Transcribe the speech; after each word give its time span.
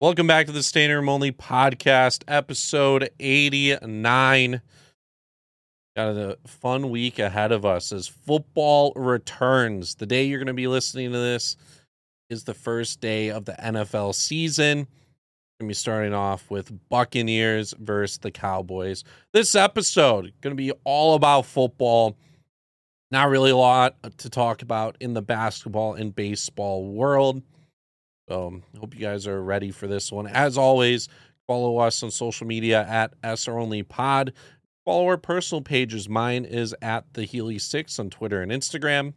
Welcome 0.00 0.28
back 0.28 0.46
to 0.46 0.52
the 0.52 0.62
Standing 0.62 0.96
Room 0.96 1.08
Only 1.08 1.32
podcast, 1.32 2.22
episode 2.28 3.10
89. 3.18 4.62
Got 5.96 6.08
a 6.16 6.38
fun 6.46 6.90
week 6.90 7.18
ahead 7.18 7.50
of 7.50 7.66
us 7.66 7.90
as 7.90 8.06
football 8.06 8.92
returns. 8.94 9.96
The 9.96 10.06
day 10.06 10.22
you're 10.22 10.38
going 10.38 10.46
to 10.46 10.52
be 10.52 10.68
listening 10.68 11.10
to 11.10 11.18
this 11.18 11.56
is 12.30 12.44
the 12.44 12.54
first 12.54 13.00
day 13.00 13.30
of 13.30 13.44
the 13.44 13.54
NFL 13.54 14.14
season. 14.14 14.86
Going 15.58 15.62
to 15.62 15.66
be 15.66 15.74
starting 15.74 16.14
off 16.14 16.48
with 16.48 16.70
Buccaneers 16.88 17.74
versus 17.76 18.18
the 18.18 18.30
Cowboys. 18.30 19.02
This 19.32 19.56
episode 19.56 20.32
going 20.40 20.56
to 20.56 20.62
be 20.62 20.70
all 20.84 21.16
about 21.16 21.44
football. 21.44 22.16
Not 23.10 23.30
really 23.30 23.50
a 23.50 23.56
lot 23.56 23.96
to 24.18 24.30
talk 24.30 24.62
about 24.62 24.96
in 25.00 25.14
the 25.14 25.22
basketball 25.22 25.94
and 25.94 26.14
baseball 26.14 26.86
world. 26.86 27.42
So 28.28 28.60
hope 28.78 28.94
you 28.94 29.00
guys 29.00 29.26
are 29.26 29.42
ready 29.42 29.70
for 29.70 29.86
this 29.86 30.12
one. 30.12 30.26
As 30.26 30.58
always, 30.58 31.08
follow 31.46 31.78
us 31.78 32.02
on 32.02 32.10
social 32.10 32.46
media 32.46 32.86
at 32.86 33.14
SR 33.24 33.58
Only 33.58 33.82
Pod. 33.82 34.34
Follow 34.84 35.06
our 35.06 35.16
personal 35.16 35.62
pages. 35.62 36.08
Mine 36.08 36.44
is 36.44 36.74
at 36.82 37.12
the 37.14 37.24
Healy 37.24 37.58
Six 37.58 37.98
on 37.98 38.10
Twitter 38.10 38.42
and 38.42 38.52
Instagram. 38.52 39.14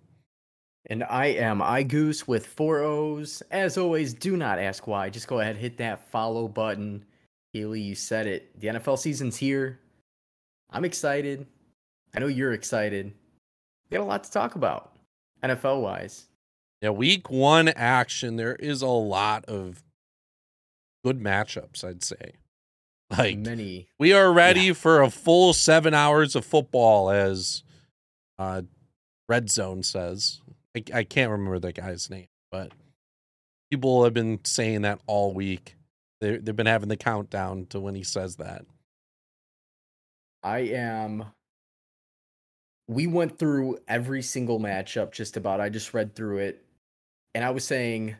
And 0.87 1.03
I 1.03 1.27
am 1.27 1.59
iGoose 1.59 2.27
with 2.27 2.45
four 2.47 2.79
O's. 2.79 3.43
As 3.51 3.77
always, 3.77 4.13
do 4.13 4.37
not 4.37 4.59
ask 4.59 4.87
why. 4.87 5.09
Just 5.09 5.27
go 5.27 5.41
ahead, 5.41 5.57
hit 5.57 5.77
that 5.77 6.09
follow 6.09 6.47
button. 6.47 7.05
Healy, 7.53 7.81
you 7.81 7.95
said 7.95 8.27
it. 8.27 8.59
The 8.59 8.67
NFL 8.67 8.97
season's 8.97 9.35
here. 9.35 9.79
I'm 10.69 10.85
excited. 10.85 11.45
I 12.15 12.19
know 12.19 12.27
you're 12.27 12.53
excited. 12.53 13.13
We 13.89 13.97
got 13.97 14.03
a 14.03 14.05
lot 14.05 14.23
to 14.23 14.31
talk 14.31 14.55
about, 14.55 14.95
NFL 15.43 15.81
wise. 15.81 16.27
Yeah, 16.81 16.89
week 16.89 17.29
one 17.29 17.67
action, 17.69 18.37
there 18.37 18.55
is 18.55 18.81
a 18.81 18.87
lot 18.87 19.45
of 19.45 19.83
good 21.03 21.19
matchups, 21.19 21.83
I'd 21.83 22.03
say. 22.03 22.33
Like 23.17 23.39
many 23.39 23.89
we 23.99 24.13
are 24.13 24.31
ready 24.31 24.67
yeah. 24.67 24.73
for 24.73 25.01
a 25.01 25.09
full 25.09 25.51
seven 25.51 25.93
hours 25.93 26.33
of 26.33 26.45
football, 26.45 27.09
as 27.09 27.61
uh 28.39 28.61
Red 29.27 29.51
Zone 29.51 29.83
says. 29.83 30.39
I, 30.77 30.83
I 30.93 31.03
can't 31.03 31.29
remember 31.29 31.59
the 31.59 31.73
guy's 31.73 32.09
name, 32.09 32.27
but 32.51 32.71
people 33.69 34.05
have 34.05 34.13
been 34.13 34.39
saying 34.45 34.83
that 34.83 35.01
all 35.07 35.33
week. 35.33 35.75
They 36.21 36.37
they've 36.37 36.55
been 36.55 36.67
having 36.67 36.87
the 36.87 36.95
countdown 36.95 37.65
to 37.71 37.81
when 37.81 37.95
he 37.95 38.03
says 38.03 38.37
that. 38.37 38.63
I 40.41 40.59
am 40.59 41.25
we 42.87 43.07
went 43.07 43.37
through 43.37 43.79
every 43.89 44.21
single 44.21 44.59
matchup 44.59 45.11
just 45.11 45.35
about. 45.35 45.59
I 45.59 45.67
just 45.67 45.93
read 45.93 46.15
through 46.15 46.37
it 46.37 46.63
and 47.33 47.43
I 47.43 47.49
was 47.49 47.65
saying 47.65 48.15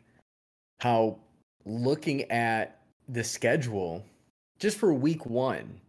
how 0.80 1.20
looking 1.66 2.30
at 2.31 2.81
the 3.08 3.23
schedule 3.23 4.04
just 4.59 4.78
for 4.78 4.94
week 4.94 5.26
one, 5.26 5.81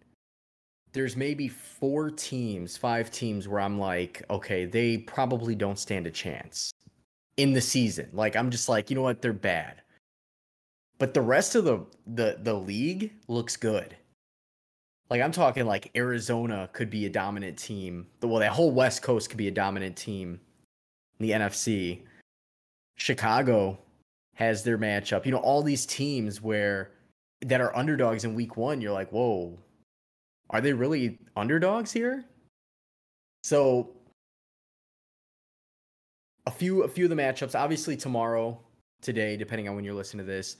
there's 0.93 1.17
maybe 1.17 1.49
four 1.49 2.11
teams, 2.11 2.77
five 2.77 3.11
teams 3.11 3.49
where 3.49 3.61
I'm 3.61 3.79
like, 3.79 4.23
okay, 4.31 4.65
they 4.65 4.99
probably 4.99 5.55
don't 5.55 5.79
stand 5.79 6.07
a 6.07 6.11
chance 6.11 6.73
in 7.37 7.53
the 7.53 7.61
season. 7.61 8.09
Like 8.13 8.37
I'm 8.37 8.51
just 8.51 8.69
like, 8.69 8.91
you 8.91 8.97
know 8.97 9.03
what, 9.03 9.23
they're 9.23 9.33
bad. 9.33 9.83
But 10.99 11.15
the 11.15 11.21
rest 11.21 11.55
of 11.55 11.65
the 11.65 11.85
the 12.07 12.39
the 12.43 12.55
league 12.55 13.13
looks 13.29 13.57
good. 13.57 13.97
Like 15.11 15.21
I'm 15.21 15.33
talking 15.33 15.67
like 15.67 15.91
Arizona 15.97 16.69
could 16.73 16.91
be 16.91 17.07
a 17.07 17.11
dominant 17.11 17.59
team. 17.59 18.07
Well, 18.23 18.41
that 18.41 18.53
whole 18.53 18.71
West 18.71 19.03
Coast 19.03 19.29
could 19.29 19.39
be 19.39 19.49
a 19.49 19.53
dominant 19.53 19.97
team 19.97 20.41
in 21.19 21.27
the 21.27 21.33
NFC. 21.33 22.03
Chicago 23.03 23.77
has 24.37 24.63
their 24.63 24.79
matchup. 24.79 25.27
You 25.27 25.33
know, 25.33 25.39
all 25.39 25.61
these 25.61 25.87
teams 25.87 26.41
where 26.41 26.93
that 27.41 27.61
are 27.61 27.77
underdogs 27.77 28.23
in 28.23 28.37
week 28.37 28.57
one, 28.57 28.81
you're 28.81 28.93
like, 28.93 29.11
whoa, 29.11 29.59
are 30.51 30.61
they 30.61 30.73
really 30.73 31.19
underdogs 31.37 31.91
here? 31.91 32.25
So 33.43 33.91
a 36.47 36.53
few 36.53 36.85
a 36.85 36.89
few 36.89 37.07
of 37.07 37.11
the 37.11 37.17
matchups, 37.17 37.59
obviously 37.59 37.97
tomorrow, 37.97 38.61
today, 39.01 39.37
depending 39.37 39.69
on 39.69 39.75
when 39.75 39.85
you're 39.85 39.95
listening 39.95 40.25
to 40.25 40.33
this, 40.33 40.59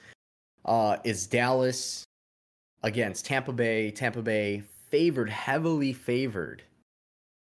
uh, 0.65 0.97
is 1.05 1.29
Dallas 1.29 2.03
against 2.83 3.25
Tampa 3.25 3.53
Bay. 3.53 3.93
Tampa 3.93 4.21
Bay 4.21 4.65
favored, 4.91 5.31
heavily 5.31 5.93
favored. 5.93 6.65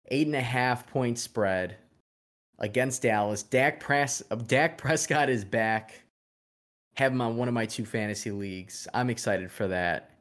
Eight 0.10 0.28
and 0.28 0.36
a 0.36 0.42
half 0.42 0.86
point 0.86 1.18
spread 1.18 1.78
against 2.60 3.02
Dallas. 3.02 3.44
Dak 3.44 3.80
Press 3.80 4.24
uh, 4.32 4.36
Dak 4.36 4.78
Prescott 4.78 5.30
is 5.30 5.44
back. 5.44 6.02
Have 6.96 7.12
him 7.12 7.22
on 7.22 7.38
one 7.38 7.48
of 7.48 7.54
my 7.54 7.66
two 7.66 7.86
fantasy 7.86 8.32
leagues. 8.32 8.88
I'm 8.94 9.10
excited 9.10 9.52
for 9.52 9.68
that. 9.68 10.12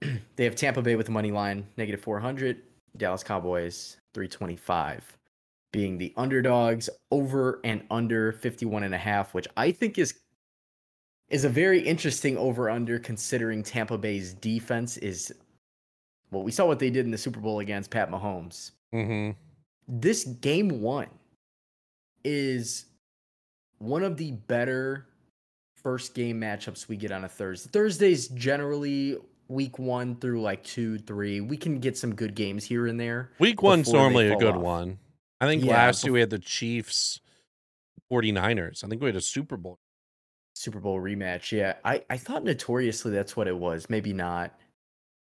they 0.36 0.44
have 0.44 0.54
Tampa 0.54 0.82
Bay 0.82 0.96
with 0.96 1.06
the 1.06 1.12
money 1.12 1.30
line 1.30 1.66
negative 1.76 2.00
400, 2.00 2.62
Dallas 2.96 3.22
Cowboys 3.22 3.96
325 4.14 5.16
being 5.72 5.98
the 5.98 6.12
underdogs 6.16 6.90
over 7.10 7.60
and 7.64 7.82
under 7.90 8.32
51 8.32 8.82
and 8.82 8.94
a 8.94 8.98
half, 8.98 9.34
which 9.34 9.46
I 9.56 9.70
think 9.70 9.98
is 9.98 10.14
is 11.28 11.44
a 11.44 11.48
very 11.48 11.80
interesting 11.80 12.36
over 12.36 12.68
under 12.68 12.98
considering 12.98 13.62
Tampa 13.62 13.96
Bay's 13.96 14.34
defense 14.34 14.96
is 14.96 15.32
well, 16.32 16.42
we 16.42 16.52
saw 16.52 16.66
what 16.66 16.78
they 16.78 16.90
did 16.90 17.04
in 17.04 17.10
the 17.10 17.18
Super 17.18 17.40
Bowl 17.40 17.60
against 17.60 17.90
Pat 17.90 18.10
Mahomes. 18.10 18.72
Mm-hmm. 18.94 19.32
This 19.88 20.24
game 20.24 20.80
one 20.80 21.08
is 22.24 22.86
one 23.78 24.02
of 24.02 24.16
the 24.16 24.32
better 24.32 25.06
first 25.82 26.14
game 26.14 26.40
matchups 26.40 26.88
we 26.88 26.96
get 26.96 27.10
on 27.10 27.24
a 27.24 27.28
Thursday. 27.28 27.70
Thursdays 27.72 28.28
generally 28.28 29.16
week 29.48 29.78
one 29.78 30.16
through 30.16 30.40
like 30.40 30.62
two, 30.62 30.98
three. 30.98 31.40
We 31.40 31.56
can 31.56 31.80
get 31.80 31.96
some 31.96 32.14
good 32.14 32.34
games 32.34 32.64
here 32.64 32.86
and 32.86 32.98
there. 32.98 33.30
Week 33.38 33.62
one's 33.62 33.92
normally 33.92 34.28
a 34.28 34.36
good 34.36 34.54
off. 34.54 34.62
one. 34.62 34.98
I 35.40 35.46
think 35.46 35.64
yeah, 35.64 35.72
last 35.72 36.04
year 36.04 36.12
we 36.12 36.20
had 36.20 36.30
the 36.30 36.38
Chiefs 36.38 37.20
49ers. 38.10 38.84
I 38.84 38.88
think 38.88 39.00
we 39.00 39.08
had 39.08 39.16
a 39.16 39.20
Super 39.20 39.56
Bowl. 39.56 39.78
Super 40.54 40.80
Bowl 40.80 41.00
rematch. 41.00 41.52
Yeah. 41.52 41.74
I, 41.84 42.04
I 42.10 42.16
thought 42.16 42.44
notoriously 42.44 43.12
that's 43.12 43.36
what 43.36 43.48
it 43.48 43.56
was. 43.56 43.88
Maybe 43.88 44.12
not. 44.12 44.54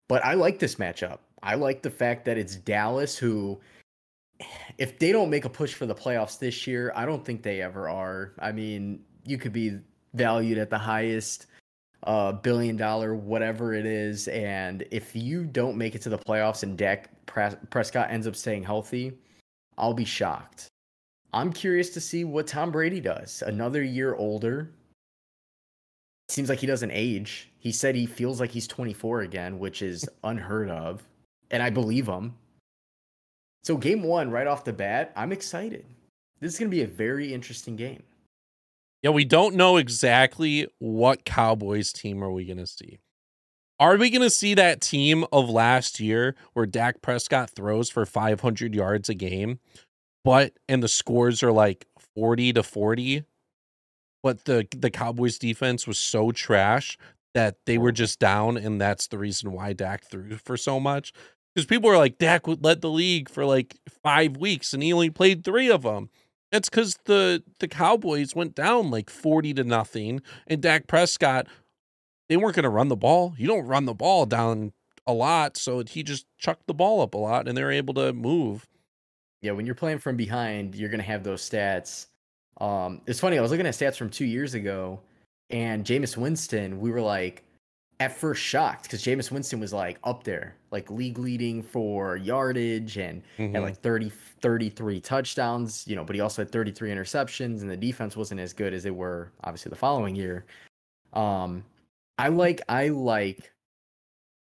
But 0.07 0.23
I 0.23 0.35
like 0.35 0.59
this 0.59 0.75
matchup. 0.75 1.19
I 1.41 1.56
like 1.56 1.81
the 1.81 1.90
fact 1.90 2.25
that 2.25 2.38
it's 2.38 2.56
Dallas 2.56 3.17
who 3.17 3.59
if 4.78 5.00
they 5.00 5.12
don't 5.12 5.29
make 5.29 5.46
a 5.46 5.50
push 5.50 5.73
for 5.73 5.85
the 5.85 5.96
playoffs 5.96 6.40
this 6.40 6.68
year, 6.68 6.91
I 6.96 7.06
don't 7.06 7.23
think 7.23 7.41
they 7.41 7.62
ever 7.62 7.90
are. 7.90 8.34
I 8.40 8.51
mean, 8.51 9.03
you 9.25 9.38
could 9.38 9.53
be 9.53 9.79
valued 10.13 10.57
at 10.57 10.69
the 10.69 10.78
highest 10.78 11.47
uh, 12.03 12.31
billion 12.31 12.78
dollar 12.78 13.16
whatever 13.16 13.73
it 13.73 13.85
is, 13.85 14.28
and 14.28 14.85
if 14.91 15.16
you 15.16 15.46
don't 15.46 15.78
make 15.78 15.96
it 15.96 16.01
to 16.03 16.09
the 16.09 16.18
playoffs 16.18 16.63
and 16.63 16.78
Dak 16.78 17.09
Prescott 17.25 18.12
ends 18.12 18.28
up 18.28 18.35
staying 18.35 18.63
healthy, 18.63 19.13
I'll 19.78 19.94
be 19.94 20.06
shocked. 20.06 20.67
I'm 21.34 21.52
curious 21.52 21.90
to 21.91 22.02
see 22.02 22.23
what 22.23 22.47
Tom 22.47 22.72
Brady 22.72 23.02
does. 23.02 23.44
Another 23.46 23.84
year 23.84 24.16
older. 24.16 24.72
Seems 26.29 26.50
like 26.50 26.59
he 26.59 26.67
doesn't 26.67 26.91
age. 26.91 27.52
He 27.59 27.72
said 27.72 27.94
he 27.94 28.06
feels 28.06 28.40
like 28.40 28.52
he's 28.52 28.67
24 28.67 29.22
again, 29.22 29.59
which 29.59 29.81
is 29.81 30.07
unheard 30.23 30.69
of. 30.69 31.03
And 31.52 31.62
I 31.62 31.69
believe 31.69 32.07
him. 32.07 32.35
So 33.66 33.78
game 33.78 34.03
one, 34.03 34.30
right 34.30 34.46
off 34.46 34.64
the 34.64 34.74
bat, 34.74 35.12
I'm 35.16 35.31
excited. 35.31 35.88
This 36.40 36.53
is 36.53 36.59
going 36.59 36.70
to 36.70 36.76
be 36.76 36.84
a 36.84 36.88
very 36.88 37.34
interesting 37.34 37.76
game. 37.76 38.03
Yeah, 39.02 39.09
we 39.09 39.26
don't 39.26 39.56
know 39.56 39.78
exactly 39.78 40.68
what 40.78 41.26
Cowboys 41.26 41.92
team 41.92 42.24
are 42.24 42.31
we 42.31 42.46
going 42.46 42.59
to 42.59 42.68
see. 42.68 43.00
Are 43.80 43.98
we 43.98 44.12
going 44.12 44.22
to 44.22 44.30
see 44.30 44.53
that 44.53 44.81
team 44.81 45.26
of 45.31 45.50
last 45.50 46.00
year 46.00 46.36
where 46.53 46.68
Dak 46.68 47.02
Prescott 47.02 47.50
throws 47.50 47.90
for 47.90 48.06
500 48.06 48.76
yards 48.76 49.09
a 49.09 49.16
game, 49.16 49.59
but 50.24 50.53
and 50.70 50.84
the 50.84 50.88
scores 50.88 51.42
are 51.42 51.52
like 51.52 51.88
40 52.14 52.53
to 52.53 52.62
40, 52.62 53.24
but 54.22 54.46
the 54.46 54.68
the 54.78 54.92
Cowboys 54.92 55.40
defense 55.40 55.88
was 55.88 55.97
so 55.97 56.32
trash 56.32 57.00
that 57.34 57.58
they 57.66 57.79
were 57.79 57.91
just 57.91 58.20
down 58.20 58.58
and 58.58 58.79
that's 58.79 59.08
the 59.08 59.17
reason 59.17 59.52
why 59.52 59.73
Dak 59.73 60.06
threw 60.06 60.38
for 60.38 60.56
so 60.56 60.79
much 60.79 61.12
because 61.55 61.66
people 61.66 61.90
are 61.90 61.97
like 61.97 62.17
Dak 62.17 62.46
would 62.47 62.63
led 62.63 62.81
the 62.81 62.90
league 62.90 63.29
for 63.29 63.46
like 63.46 63.78
five 64.03 64.37
weeks 64.37 64.73
and 64.73 64.84
he 64.84 64.91
only 64.91 65.09
played 65.09 65.43
three 65.43 65.72
of 65.72 65.84
them. 65.84 66.09
That's 66.52 66.69
because 66.69 66.97
the 67.05 67.43
the 67.59 67.67
Cowboys 67.67 68.35
went 68.35 68.53
down 68.55 68.91
like 68.91 69.09
forty 69.09 69.53
to 69.55 69.63
nothing, 69.63 70.22
and 70.47 70.61
Dak 70.61 70.87
Prescott 70.87 71.47
they 72.29 72.37
weren't 72.37 72.55
going 72.55 72.63
to 72.63 72.69
run 72.69 72.87
the 72.87 72.96
ball. 72.96 73.34
You 73.37 73.47
don't 73.47 73.67
run 73.67 73.85
the 73.85 73.93
ball 73.93 74.25
down 74.25 74.73
a 75.05 75.13
lot, 75.13 75.57
so 75.57 75.84
he 75.84 76.03
just 76.03 76.25
chucked 76.37 76.67
the 76.67 76.73
ball 76.73 77.02
up 77.02 77.13
a 77.13 77.17
lot, 77.17 77.47
and 77.47 77.57
they're 77.57 77.72
able 77.72 77.93
to 77.96 78.13
move. 78.13 78.67
Yeah, 79.41 79.52
when 79.52 79.66
you're 79.66 79.75
playing 79.75 79.99
from 79.99 80.17
behind, 80.17 80.75
you're 80.75 80.90
going 80.90 80.99
to 80.99 81.05
have 81.05 81.23
those 81.23 81.47
stats. 81.47 82.07
Um, 82.59 83.02
it's 83.05 83.19
funny. 83.19 83.37
I 83.37 83.41
was 83.41 83.52
looking 83.52 83.67
at 83.67 83.73
stats 83.73 83.96
from 83.96 84.09
two 84.09 84.25
years 84.25 84.55
ago, 84.55 84.99
and 85.49 85.85
Jameis 85.85 86.17
Winston. 86.17 86.79
We 86.79 86.90
were 86.90 87.02
like, 87.02 87.43
at 88.00 88.16
first 88.16 88.42
shocked 88.42 88.84
because 88.84 89.03
Jameis 89.03 89.32
Winston 89.32 89.59
was 89.59 89.72
like 89.72 90.00
up 90.03 90.24
there, 90.24 90.56
like 90.72 90.90
league 90.92 91.18
leading 91.18 91.64
for 91.64 92.18
yardage 92.18 92.97
and 92.97 93.22
mm-hmm. 93.38 93.53
had 93.53 93.64
like 93.64 93.78
30, 93.78 94.09
33 94.09 95.00
touchdowns, 95.00 95.88
you 95.88 95.96
know, 95.96 96.03
but 96.03 96.16
he 96.16 96.22
also 96.22 96.42
had 96.42 96.52
33 96.52 96.90
interceptions 96.90 97.62
and 97.62 97.70
the 97.70 97.78
defense 97.78 98.18
wasn't 98.18 98.40
as 98.40 98.53
good 98.53 98.74
as 98.74 98.84
they 98.84 98.92
were 98.92 99.32
obviously 99.44 99.70
the 99.70 99.76
following 99.76 100.16
year. 100.16 100.46
Um, 101.14 101.64
I 102.18 102.28
like 102.30 102.62
I 102.68 102.90
like 102.90 103.52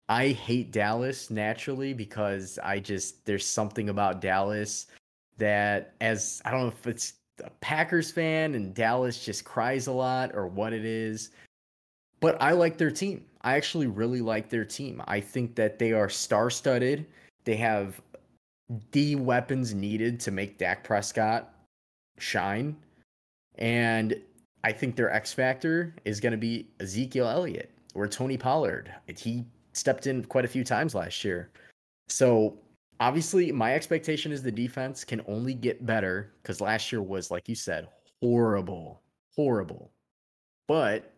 I 0.08 0.30
hate 0.30 0.72
Dallas 0.72 1.30
naturally 1.30 1.94
because 1.94 2.60
I 2.64 2.80
just 2.80 3.26
there's 3.26 3.46
something 3.46 3.90
about 3.90 4.22
Dallas 4.22 4.88
that 5.38 5.94
as 6.00 6.42
I 6.46 6.52
don't 6.52 6.62
know 6.62 6.68
if 6.68 6.88
it's 6.88 7.14
a 7.44 7.50
Packers 7.62 8.12
fan 8.12 8.56
and 8.56 8.74
Dallas 8.74 9.24
just 9.24 9.44
cries 9.44 9.88
a 9.88 9.92
lot 9.92 10.36
or 10.36 10.48
what 10.48 10.74
it 10.74 10.86
is. 10.86 11.32
But 12.20 12.42
I 12.42 12.52
like 12.52 12.78
their 12.78 12.92
team. 12.92 13.26
I 13.44 13.56
actually 13.56 13.88
really 13.88 14.22
like 14.22 14.50
their 14.50 14.66
team. 14.66 15.02
I 15.08 15.20
think 15.20 15.56
that 15.56 15.80
they 15.80 15.94
are 15.94 16.10
star-studded. 16.10 17.06
They 17.44 17.56
have 17.58 18.02
the 18.92 19.16
weapons 19.16 19.74
needed 19.74 20.20
to 20.22 20.32
make 20.32 20.58
Dak 20.58 20.84
Prescott 20.84 21.54
shine. 22.20 22.76
And 23.56 24.22
I 24.64 24.72
think 24.72 24.96
their 24.96 25.12
X 25.12 25.34
factor 25.34 25.96
is 26.06 26.20
going 26.20 26.32
to 26.32 26.38
be 26.38 26.70
Ezekiel 26.80 27.28
Elliott 27.28 27.72
or 27.96 28.08
Tony 28.08 28.38
Pollard. 28.38 28.94
He 29.18 29.46
stepped 29.74 30.08
in 30.08 30.24
quite 30.26 30.46
a 30.46 30.50
few 30.50 30.64
times 30.64 30.94
last 30.96 31.24
year. 31.24 31.50
So 32.08 32.58
obviously, 33.00 33.52
my 33.52 33.74
expectation 33.74 34.32
is 34.32 34.44
the 34.44 34.52
defense 34.52 35.04
can 35.04 35.22
only 35.28 35.54
get 35.54 35.86
better 35.86 36.34
because 36.42 36.62
last 36.62 36.92
year 36.92 37.02
was, 37.02 37.32
like 37.32 37.50
you 37.50 37.56
said, 37.56 37.88
horrible, 38.22 39.02
horrible. 39.36 39.92
But 40.68 41.11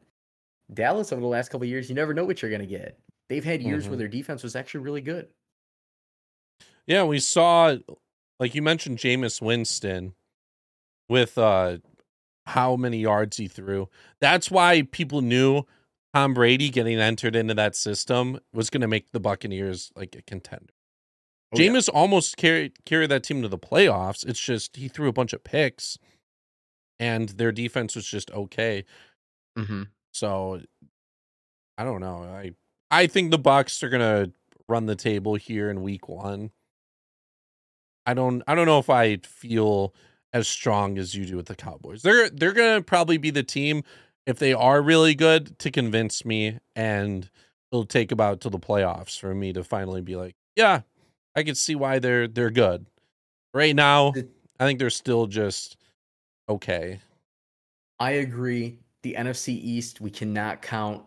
Dallas 0.74 1.12
over 1.12 1.22
the 1.22 1.28
last 1.28 1.50
couple 1.50 1.66
years, 1.66 1.90
you 1.90 1.96
never 1.96 2.14
know 2.14 2.26
what 2.26 2.42
you're 2.42 2.52
going 2.52 2.62
to 2.62 2.68
get. 2.68 2.98
They've 3.30 3.44
had 3.44 3.62
years 3.62 3.84
mm-hmm. 3.84 3.92
where 3.92 3.98
their 3.98 4.08
defense 4.08 4.44
was 4.44 4.56
actually 4.56 4.82
really 4.82 5.02
good. 5.02 5.28
Yeah, 6.86 7.04
we 7.04 7.20
saw, 7.20 7.76
like 8.40 8.54
you 8.56 8.62
mentioned, 8.62 8.98
Jameis 8.98 9.42
Winston 9.42 10.14
with 11.10 11.38
uh 11.38 11.78
how 12.46 12.76
many 12.76 13.00
yards 13.00 13.38
he 13.38 13.48
threw. 13.48 13.88
That's 14.20 14.52
why 14.52 14.84
people 14.92 15.22
knew 15.22 15.64
Tom 16.14 16.34
Brady 16.34 16.70
getting 16.70 17.00
entered 17.00 17.36
into 17.36 17.54
that 17.54 17.76
system 17.76 18.40
was 18.54 18.70
going 18.70 18.82
to 18.82 18.88
make 18.88 19.12
the 19.12 19.20
Buccaneers 19.20 19.92
like 19.96 20.16
a 20.16 20.22
contender. 20.22 20.74
Oh, 21.54 21.58
Jameis 21.58 21.88
yeah. 21.88 22.00
almost 22.00 22.38
carried 22.38 22.86
carried 22.86 23.12
that 23.12 23.24
team 23.24 23.42
to 23.42 23.48
the 23.48 23.58
playoffs. 23.58 24.26
It's 24.26 24.40
just 24.40 24.76
he 24.76 24.88
threw 24.88 25.08
a 25.08 25.14
bunch 25.14 25.34
of 25.34 25.44
picks, 25.44 25.98
and 27.00 27.30
their 27.30 27.52
defense 27.52 27.96
was 27.96 28.06
just 28.06 28.32
okay. 28.32 28.86
Mm-hmm. 29.58 29.84
So 30.14 30.62
I 31.78 31.84
don't 31.84 32.02
know. 32.02 32.24
I 32.24 32.52
I 32.90 33.08
think 33.08 33.32
the 33.32 33.38
Bucks 33.38 33.84
are 33.84 33.90
gonna 33.90 34.32
run 34.70 34.86
the 34.86 34.96
table 34.96 35.36
here 35.36 35.70
in 35.70 35.82
Week 35.84 36.08
One. 36.08 36.52
I 38.06 38.14
don't 38.14 38.44
I 38.48 38.56
don't 38.56 38.68
know 38.68 38.80
if 38.80 38.90
I 38.90 39.18
feel 39.18 39.94
as 40.32 40.48
strong 40.48 40.98
as 40.98 41.14
you 41.14 41.26
do 41.26 41.36
with 41.36 41.48
the 41.48 41.56
Cowboys. 41.56 42.02
They're 42.02 42.30
they're 42.30 42.54
gonna 42.54 42.82
probably 42.82 43.18
be 43.18 43.32
the 43.32 43.44
team 43.44 43.84
if 44.26 44.40
they 44.40 44.54
are 44.54 44.82
really 44.82 45.16
good 45.16 45.58
to 45.60 45.72
convince 45.72 46.24
me 46.24 46.60
and 46.76 47.30
it'll 47.72 47.86
take 47.86 48.12
about 48.12 48.40
to 48.42 48.50
the 48.50 48.60
playoffs 48.60 49.20
for 49.20 49.34
me 49.34 49.52
to 49.54 49.64
finally 49.64 50.02
be 50.02 50.16
like, 50.16 50.36
yeah, 50.56 50.82
I 51.36 51.44
can 51.44 51.56
see 51.56 51.76
why 51.76 52.00
they're 52.00 52.28
they're 52.28 52.52
good. 52.52 52.86
Right 53.54 53.76
now, 53.76 54.14
I 54.60 54.66
think 54.66 54.80
they're 54.80 54.90
still 54.90 55.28
just 55.28 55.78
okay. 56.48 57.00
I 58.00 58.12
agree. 58.12 58.80
The 59.04 59.16
NFC 59.18 59.50
East, 59.50 60.02
we 60.02 60.10
cannot 60.10 60.62
count 60.62 61.04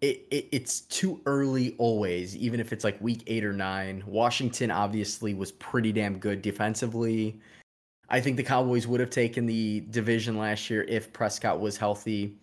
it, 0.00 0.26
it, 0.30 0.48
it's 0.52 0.82
too 0.82 1.20
early 1.26 1.74
always 1.78 2.36
even 2.36 2.60
if 2.60 2.72
it's 2.72 2.84
like 2.84 3.00
week 3.00 3.24
8 3.26 3.44
or 3.44 3.52
9 3.52 4.04
washington 4.06 4.70
obviously 4.70 5.34
was 5.34 5.50
pretty 5.50 5.90
damn 5.90 6.18
good 6.18 6.40
defensively 6.40 7.40
I 8.10 8.20
think 8.20 8.36
the 8.36 8.42
Cowboys 8.42 8.86
would 8.86 9.00
have 9.00 9.10
taken 9.10 9.46
the 9.46 9.80
division 9.90 10.38
last 10.38 10.70
year 10.70 10.84
if 10.84 11.12
Prescott 11.12 11.60
was 11.60 11.76
healthy. 11.76 12.34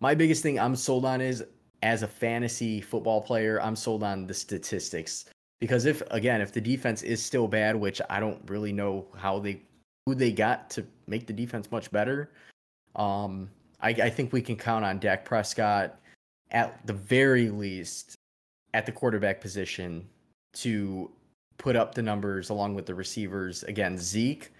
My 0.00 0.14
biggest 0.14 0.42
thing 0.42 0.60
I'm 0.60 0.76
sold 0.76 1.04
on 1.06 1.20
is 1.20 1.42
as 1.82 2.02
a 2.02 2.08
fantasy 2.08 2.80
football 2.80 3.22
player, 3.22 3.60
I'm 3.62 3.76
sold 3.76 4.02
on 4.02 4.26
the 4.26 4.34
statistics. 4.34 5.26
Because 5.60 5.86
if 5.86 6.02
again, 6.10 6.42
if 6.42 6.52
the 6.52 6.60
defense 6.60 7.02
is 7.02 7.24
still 7.24 7.48
bad, 7.48 7.74
which 7.74 8.02
I 8.10 8.20
don't 8.20 8.42
really 8.50 8.72
know 8.72 9.06
how 9.16 9.38
they 9.38 9.62
who 10.04 10.14
they 10.14 10.30
got 10.30 10.68
to 10.70 10.86
make 11.06 11.26
the 11.26 11.32
defense 11.32 11.70
much 11.70 11.90
better, 11.90 12.30
um, 12.96 13.48
I, 13.84 13.90
I 13.90 14.10
think 14.10 14.32
we 14.32 14.42
can 14.42 14.56
count 14.56 14.84
on 14.84 14.98
Dak 14.98 15.24
Prescott 15.24 16.00
at 16.50 16.84
the 16.86 16.92
very 16.92 17.50
least 17.50 18.16
at 18.72 18.86
the 18.86 18.92
quarterback 18.92 19.40
position 19.40 20.04
to 20.54 21.10
put 21.58 21.76
up 21.76 21.94
the 21.94 22.02
numbers 22.02 22.50
along 22.50 22.74
with 22.74 22.86
the 22.86 22.94
receivers. 22.94 23.62
Again, 23.64 23.96
Zeke 23.96 24.50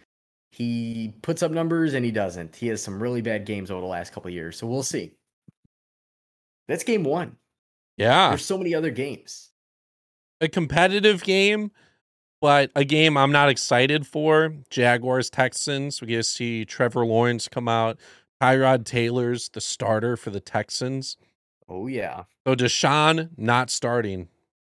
he 0.55 1.12
puts 1.23 1.43
up 1.43 1.50
numbers 1.50 1.94
and 1.94 2.05
he 2.05 2.12
doesn't. 2.12 2.55
He 2.55 2.69
has 2.69 2.81
some 2.81 3.03
really 3.03 3.21
bad 3.21 3.44
games 3.44 3.73
over 3.73 3.81
the 3.81 3.88
last 3.88 4.12
couple 4.12 4.31
years. 4.31 4.56
So 4.56 4.69
we'll 4.69 4.85
see. 4.85 5.11
That's 6.69 6.85
game 6.85 7.03
one. 7.03 7.37
Yeah. 7.97 8.29
There's 8.29 8.44
so 8.44 8.56
many 8.56 8.73
other 8.73 8.93
games. 8.93 9.50
A 10.41 10.47
competitive 10.47 11.25
game, 11.25 11.73
but 12.41 12.71
a 12.76 12.85
game 12.85 13.17
I'm 13.17 13.32
not 13.32 13.49
excited 13.49 14.06
for. 14.06 14.55
Jaguars 14.71 15.29
Texans. 15.29 16.00
We 16.00 16.06
get 16.06 16.19
to 16.19 16.23
see 16.23 16.65
Trevor 16.65 17.05
Lawrence 17.05 17.49
come 17.49 17.67
out. 17.67 17.99
Tyrod 18.44 18.85
Taylor's 18.85 19.49
the 19.49 19.61
starter 19.61 20.19
for 20.19 20.29
the 20.29 20.41
Texans. 20.41 21.17
Oh 21.67 21.87
yeah. 21.87 22.25
So 22.46 22.55
Deshaun 22.55 23.31
not 23.38 23.70
starting 23.70 24.29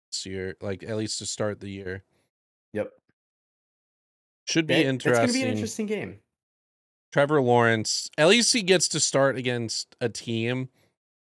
this 0.10 0.26
year, 0.26 0.56
like 0.62 0.82
at 0.84 0.96
least 0.96 1.20
to 1.20 1.26
start 1.26 1.60
the 1.60 1.70
year. 1.70 2.04
Yep. 2.72 2.92
Should 4.46 4.68
be 4.68 4.76
that, 4.76 4.86
interesting. 4.86 5.24
It's 5.24 5.34
going 5.34 5.42
to 5.42 5.46
be 5.46 5.50
an 5.50 5.54
interesting 5.58 5.86
game. 5.88 6.20
Trevor 7.12 7.42
Lawrence, 7.42 8.10
at 8.18 8.30
least 8.30 8.54
he 8.54 8.62
gets 8.62 8.88
to 8.90 9.00
start 9.02 9.38
against 9.38 9.96
a 10.00 10.08
team 10.08 10.70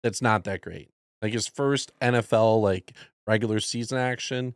that's 0.03 0.21
not 0.21 0.45
that 0.45 0.61
great. 0.61 0.91
Like 1.23 1.33
his 1.33 1.49
first 1.49 1.91
NFL 2.03 2.61
like 2.61 2.93
regular 3.27 3.61
season 3.61 3.97
action. 3.97 4.55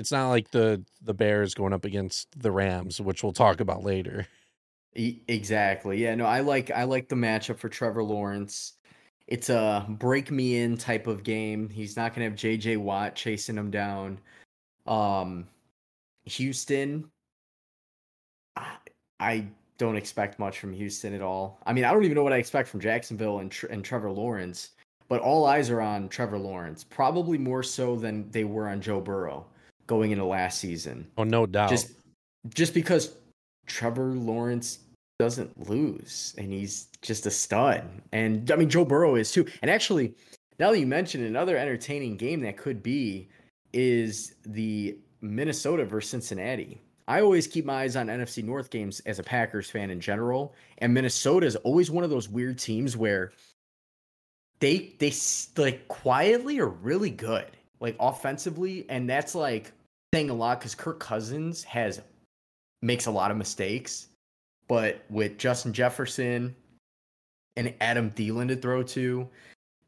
It's 0.00 0.10
not 0.10 0.30
like 0.30 0.50
the 0.50 0.84
the 1.00 1.14
Bears 1.14 1.54
going 1.54 1.72
up 1.72 1.84
against 1.84 2.28
the 2.36 2.50
Rams, 2.50 3.00
which 3.00 3.22
we'll 3.22 3.32
talk 3.32 3.60
about 3.60 3.84
later. 3.84 4.26
Exactly. 4.96 6.02
Yeah, 6.02 6.14
no, 6.14 6.24
I 6.24 6.40
like 6.40 6.70
I 6.70 6.84
like 6.84 7.08
the 7.08 7.16
matchup 7.16 7.58
for 7.58 7.68
Trevor 7.68 8.02
Lawrence. 8.02 8.74
It's 9.26 9.50
a 9.50 9.84
break 9.88 10.30
me 10.30 10.58
in 10.58 10.76
type 10.76 11.06
of 11.06 11.22
game. 11.22 11.68
He's 11.68 11.96
not 11.96 12.14
going 12.14 12.24
to 12.24 12.30
have 12.30 12.58
JJ 12.58 12.78
Watt 12.78 13.14
chasing 13.14 13.56
him 13.56 13.70
down. 13.70 14.18
Um 14.86 15.48
Houston, 16.24 17.10
I 19.20 19.46
don't 19.78 19.96
expect 19.96 20.38
much 20.38 20.58
from 20.58 20.72
Houston 20.72 21.14
at 21.14 21.22
all. 21.22 21.60
I 21.66 21.72
mean, 21.72 21.84
I 21.84 21.92
don't 21.92 22.04
even 22.04 22.14
know 22.14 22.22
what 22.22 22.32
I 22.32 22.38
expect 22.38 22.68
from 22.68 22.80
Jacksonville 22.80 23.40
and, 23.40 23.54
and 23.70 23.84
Trevor 23.84 24.10
Lawrence, 24.10 24.70
but 25.08 25.20
all 25.20 25.44
eyes 25.44 25.70
are 25.70 25.80
on 25.80 26.08
Trevor 26.08 26.38
Lawrence, 26.38 26.84
probably 26.84 27.38
more 27.38 27.62
so 27.62 27.96
than 27.96 28.30
they 28.30 28.44
were 28.44 28.68
on 28.68 28.80
Joe 28.80 29.00
Burrow 29.00 29.46
going 29.86 30.10
into 30.10 30.24
last 30.24 30.58
season. 30.58 31.06
Oh, 31.16 31.24
no 31.24 31.46
doubt. 31.46 31.70
Just 31.70 31.92
just 32.48 32.74
because 32.74 33.16
Trevor 33.66 34.14
Lawrence 34.14 34.80
doesn't 35.18 35.68
lose 35.68 36.34
and 36.38 36.52
he's 36.52 36.88
just 37.02 37.26
a 37.26 37.30
stud. 37.30 37.84
And 38.12 38.50
I 38.50 38.56
mean 38.56 38.68
Joe 38.68 38.84
Burrow 38.84 39.16
is 39.16 39.32
too. 39.32 39.46
And 39.62 39.70
actually, 39.70 40.14
now 40.58 40.70
that 40.70 40.78
you 40.78 40.86
mentioned 40.86 41.24
another 41.24 41.56
entertaining 41.56 42.16
game 42.16 42.40
that 42.40 42.56
could 42.56 42.82
be 42.82 43.28
is 43.72 44.34
the 44.44 44.98
Minnesota 45.20 45.84
versus 45.84 46.10
Cincinnati. 46.10 46.80
I 47.08 47.20
always 47.20 47.46
keep 47.46 47.64
my 47.64 47.82
eyes 47.82 47.94
on 47.94 48.08
NFC 48.08 48.42
North 48.42 48.70
games 48.70 49.00
as 49.06 49.18
a 49.18 49.22
Packers 49.22 49.70
fan 49.70 49.90
in 49.90 50.00
general, 50.00 50.54
and 50.78 50.92
Minnesota 50.92 51.46
is 51.46 51.54
always 51.56 51.90
one 51.90 52.02
of 52.02 52.10
those 52.10 52.28
weird 52.28 52.58
teams 52.58 52.96
where 52.96 53.32
they 54.58 54.94
they 54.98 55.12
like 55.56 55.86
quietly 55.86 56.58
are 56.58 56.68
really 56.68 57.10
good, 57.10 57.46
like 57.78 57.96
offensively, 58.00 58.86
and 58.88 59.08
that's 59.08 59.36
like 59.36 59.72
saying 60.12 60.30
a 60.30 60.34
lot 60.34 60.58
because 60.58 60.74
Kirk 60.74 60.98
Cousins 60.98 61.62
has 61.62 62.00
makes 62.82 63.06
a 63.06 63.10
lot 63.10 63.30
of 63.30 63.36
mistakes, 63.36 64.08
but 64.68 65.04
with 65.10 65.38
Justin 65.38 65.72
Jefferson 65.72 66.54
and 67.56 67.74
Adam 67.80 68.10
Thielen 68.10 68.48
to 68.48 68.56
throw 68.56 68.82
to, 68.82 69.28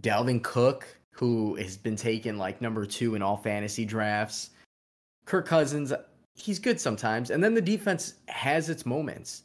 Dalvin 0.03 0.43
Cook, 0.43 0.87
who 1.11 1.57
has 1.57 1.77
been 1.77 1.97
taken 1.97 2.39
like 2.39 2.61
number 2.61 2.87
two 2.87 3.15
in 3.15 3.23
all 3.23 3.37
fantasy 3.37 3.85
drafts 3.85 4.51
Kirk 5.29 5.47
Cousins, 5.47 5.93
he's 6.35 6.59
good 6.59 6.81
sometimes. 6.81 7.31
And 7.31 7.45
then 7.45 7.53
the 7.53 7.61
defense 7.61 8.15
has 8.29 8.71
its 8.71 8.87
moments. 8.87 9.43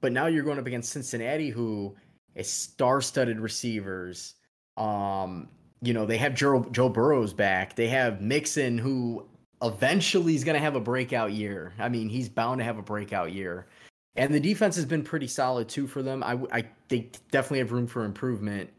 But 0.00 0.12
now 0.12 0.26
you're 0.26 0.42
going 0.42 0.58
up 0.58 0.66
against 0.66 0.90
Cincinnati, 0.90 1.50
who 1.50 1.94
is 2.34 2.50
star-studded 2.50 3.38
receivers. 3.38 4.34
Um, 4.76 5.48
you 5.80 5.94
know, 5.94 6.04
they 6.04 6.16
have 6.18 6.34
Joe, 6.34 6.66
Joe 6.72 6.88
Burrow's 6.88 7.32
back. 7.32 7.76
They 7.76 7.86
have 7.88 8.20
Mixon, 8.20 8.76
who 8.76 9.24
eventually 9.62 10.34
is 10.34 10.42
going 10.42 10.56
to 10.56 10.60
have 10.60 10.74
a 10.74 10.80
breakout 10.80 11.32
year. 11.32 11.72
I 11.78 11.88
mean, 11.88 12.08
he's 12.08 12.28
bound 12.28 12.58
to 12.58 12.64
have 12.64 12.78
a 12.78 12.82
breakout 12.82 13.32
year. 13.32 13.68
And 14.16 14.32
the 14.32 14.40
defense 14.40 14.76
has 14.76 14.84
been 14.84 15.02
pretty 15.02 15.26
solid 15.26 15.68
too 15.68 15.86
for 15.86 16.02
them. 16.02 16.22
I, 16.22 16.38
I 16.52 16.64
they 16.88 17.10
definitely 17.30 17.58
have 17.58 17.72
room 17.72 17.86
for 17.86 18.04
improvement. 18.04 18.70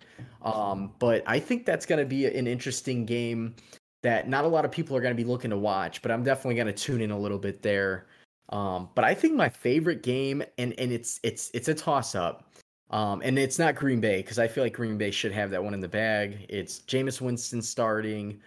Um, 0.43 0.91
but 0.99 1.23
I 1.27 1.39
think 1.39 1.65
that's 1.65 1.85
going 1.85 1.99
to 1.99 2.05
be 2.05 2.25
an 2.25 2.47
interesting 2.47 3.05
game 3.05 3.55
that 4.03 4.29
not 4.29 4.45
a 4.45 4.47
lot 4.47 4.63
of 4.63 4.71
people 4.71 4.95
are 4.95 5.01
going 5.01 5.15
to 5.15 5.21
be 5.21 5.27
looking 5.27 5.49
to 5.49 5.57
watch, 5.57 6.01
but 6.01 6.11
I'm 6.11 6.23
definitely 6.23 6.55
going 6.55 6.67
to 6.67 6.73
tune 6.73 7.01
in 7.01 7.11
a 7.11 7.19
little 7.19 7.39
bit 7.39 7.61
there. 7.61 8.05
Um, 8.49 8.89
but 8.95 9.03
I 9.03 9.13
think 9.15 9.33
my 9.33 9.49
favorite 9.49 10.03
game, 10.03 10.43
and 10.57 10.73
and 10.79 10.91
it's 10.91 11.19
it's 11.23 11.51
it's 11.53 11.67
a 11.67 11.73
toss 11.73 12.13
up, 12.15 12.47
Um, 12.91 13.21
and 13.23 13.37
it's 13.39 13.57
not 13.57 13.75
Green 13.75 13.99
Bay 13.99 14.17
because 14.17 14.37
I 14.39 14.47
feel 14.47 14.63
like 14.63 14.73
Green 14.73 14.97
Bay 14.97 15.11
should 15.11 15.31
have 15.31 15.49
that 15.51 15.63
one 15.63 15.73
in 15.73 15.79
the 15.79 15.87
bag. 15.87 16.45
It's 16.49 16.79
Jameis 16.81 17.19
Winston 17.19 17.61
starting. 17.61 18.39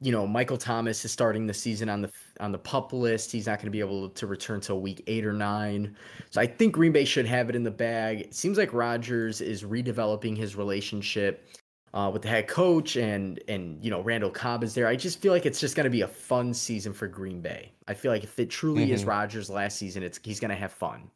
You 0.00 0.12
know, 0.12 0.26
Michael 0.26 0.56
Thomas 0.56 1.04
is 1.04 1.12
starting 1.12 1.46
the 1.46 1.54
season 1.54 1.88
on 1.88 2.00
the 2.00 2.10
on 2.40 2.52
the 2.52 2.58
pup 2.58 2.92
list. 2.92 3.30
He's 3.30 3.46
not 3.46 3.58
going 3.58 3.66
to 3.66 3.70
be 3.70 3.80
able 3.80 4.08
to 4.08 4.26
return 4.26 4.60
till 4.60 4.80
week 4.80 5.02
eight 5.06 5.26
or 5.26 5.32
nine. 5.32 5.96
So 6.30 6.40
I 6.40 6.46
think 6.46 6.72
Green 6.72 6.92
Bay 6.92 7.04
should 7.04 7.26
have 7.26 7.50
it 7.50 7.56
in 7.56 7.62
the 7.62 7.70
bag. 7.70 8.20
It 8.20 8.34
seems 8.34 8.56
like 8.56 8.72
Rodgers 8.72 9.40
is 9.40 9.62
redeveloping 9.62 10.36
his 10.36 10.56
relationship 10.56 11.46
uh, 11.92 12.10
with 12.12 12.22
the 12.22 12.28
head 12.28 12.48
coach, 12.48 12.96
and 12.96 13.42
and 13.48 13.82
you 13.84 13.90
know 13.90 14.00
Randall 14.00 14.30
Cobb 14.30 14.62
is 14.62 14.74
there. 14.74 14.86
I 14.86 14.96
just 14.96 15.20
feel 15.20 15.32
like 15.32 15.46
it's 15.46 15.60
just 15.60 15.76
going 15.76 15.84
to 15.84 15.90
be 15.90 16.02
a 16.02 16.08
fun 16.08 16.54
season 16.54 16.92
for 16.92 17.08
Green 17.08 17.40
Bay. 17.40 17.72
I 17.88 17.94
feel 17.94 18.12
like 18.12 18.24
if 18.24 18.38
it 18.38 18.50
truly 18.50 18.84
mm-hmm. 18.84 18.94
is 18.94 19.04
Rodgers' 19.04 19.50
last 19.50 19.76
season, 19.76 20.02
it's 20.02 20.20
he's 20.22 20.40
going 20.40 20.50
to 20.50 20.56
have 20.56 20.72
fun. 20.72 21.10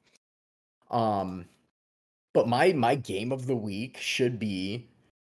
Um, 0.90 1.46
but 2.32 2.48
my 2.48 2.72
my 2.72 2.96
game 2.96 3.32
of 3.32 3.46
the 3.46 3.56
week 3.56 3.96
should 3.98 4.38
be 4.38 4.88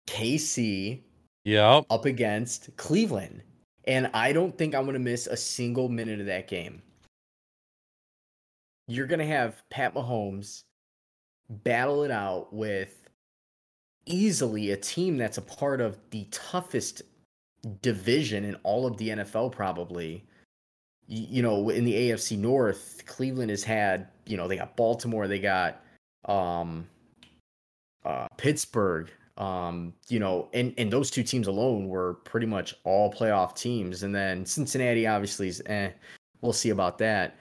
KC. 0.06 1.00
Yep. 1.44 1.86
Up 1.90 2.04
against 2.04 2.76
Cleveland. 2.76 3.42
And 3.86 4.10
I 4.14 4.32
don't 4.32 4.56
think 4.56 4.74
I'm 4.74 4.84
going 4.84 4.94
to 4.94 5.00
miss 5.00 5.26
a 5.26 5.36
single 5.36 5.88
minute 5.88 6.20
of 6.20 6.26
that 6.26 6.48
game. 6.48 6.82
You're 8.86 9.06
going 9.06 9.18
to 9.18 9.26
have 9.26 9.62
Pat 9.70 9.94
Mahomes 9.94 10.62
battle 11.48 12.04
it 12.04 12.10
out 12.10 12.52
with 12.52 13.08
easily 14.06 14.70
a 14.70 14.76
team 14.76 15.16
that's 15.16 15.38
a 15.38 15.42
part 15.42 15.80
of 15.80 15.98
the 16.10 16.26
toughest 16.30 17.02
division 17.80 18.44
in 18.44 18.56
all 18.62 18.86
of 18.86 18.96
the 18.96 19.10
NFL, 19.10 19.52
probably. 19.52 20.24
You 21.08 21.42
know, 21.42 21.70
in 21.70 21.84
the 21.84 21.94
AFC 21.94 22.38
North, 22.38 23.02
Cleveland 23.06 23.50
has 23.50 23.64
had, 23.64 24.08
you 24.26 24.36
know, 24.36 24.48
they 24.48 24.56
got 24.56 24.76
Baltimore, 24.76 25.26
they 25.26 25.40
got 25.40 25.82
um 26.26 26.86
uh, 28.04 28.26
Pittsburgh, 28.36 29.10
um, 29.36 29.94
you 30.08 30.18
know, 30.18 30.48
and 30.52 30.74
and 30.76 30.92
those 30.92 31.10
two 31.10 31.22
teams 31.22 31.46
alone 31.46 31.88
were 31.88 32.14
pretty 32.24 32.46
much 32.46 32.74
all 32.84 33.12
playoff 33.12 33.56
teams, 33.56 34.02
and 34.02 34.14
then 34.14 34.44
Cincinnati 34.44 35.06
obviously 35.06 35.48
is, 35.48 35.62
eh, 35.66 35.90
we'll 36.40 36.52
see 36.52 36.70
about 36.70 36.98
that. 36.98 37.36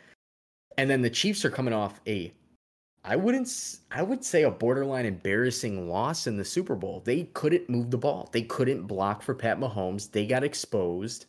And 0.78 0.90
then 0.90 1.02
the 1.02 1.10
Chiefs 1.10 1.44
are 1.44 1.50
coming 1.50 1.74
off 1.74 2.00
a, 2.08 2.32
I 3.04 3.16
wouldn't, 3.16 3.80
I 3.92 4.02
would 4.02 4.24
say 4.24 4.44
a 4.44 4.52
borderline 4.52 5.06
embarrassing 5.06 5.90
loss 5.90 6.28
in 6.28 6.38
the 6.38 6.46
Super 6.46 6.76
Bowl. 6.76 7.02
They 7.04 7.24
couldn't 7.34 7.70
move 7.70 7.92
the 7.92 7.98
ball. 7.98 8.30
They 8.32 8.44
couldn't 8.44 8.84
block 8.84 9.22
for 9.22 9.36
Pat 9.36 9.60
Mahomes. 9.60 10.10
They 10.10 10.26
got 10.26 10.44
exposed. 10.44 11.26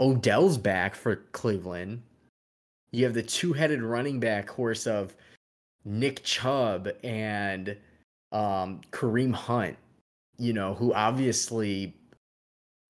Odell's 0.00 0.58
back 0.58 0.96
for 0.96 1.16
Cleveland. 1.32 2.02
You 2.90 3.04
have 3.04 3.14
the 3.14 3.22
two-headed 3.22 3.82
running 3.82 4.18
back 4.18 4.50
horse 4.50 4.86
of 4.86 5.14
Nick 5.84 6.22
Chubb 6.24 6.88
and 7.04 7.76
um, 8.34 8.80
Kareem 8.90 9.32
Hunt, 9.32 9.76
you 10.36 10.52
know, 10.52 10.74
who 10.74 10.92
obviously 10.92 11.94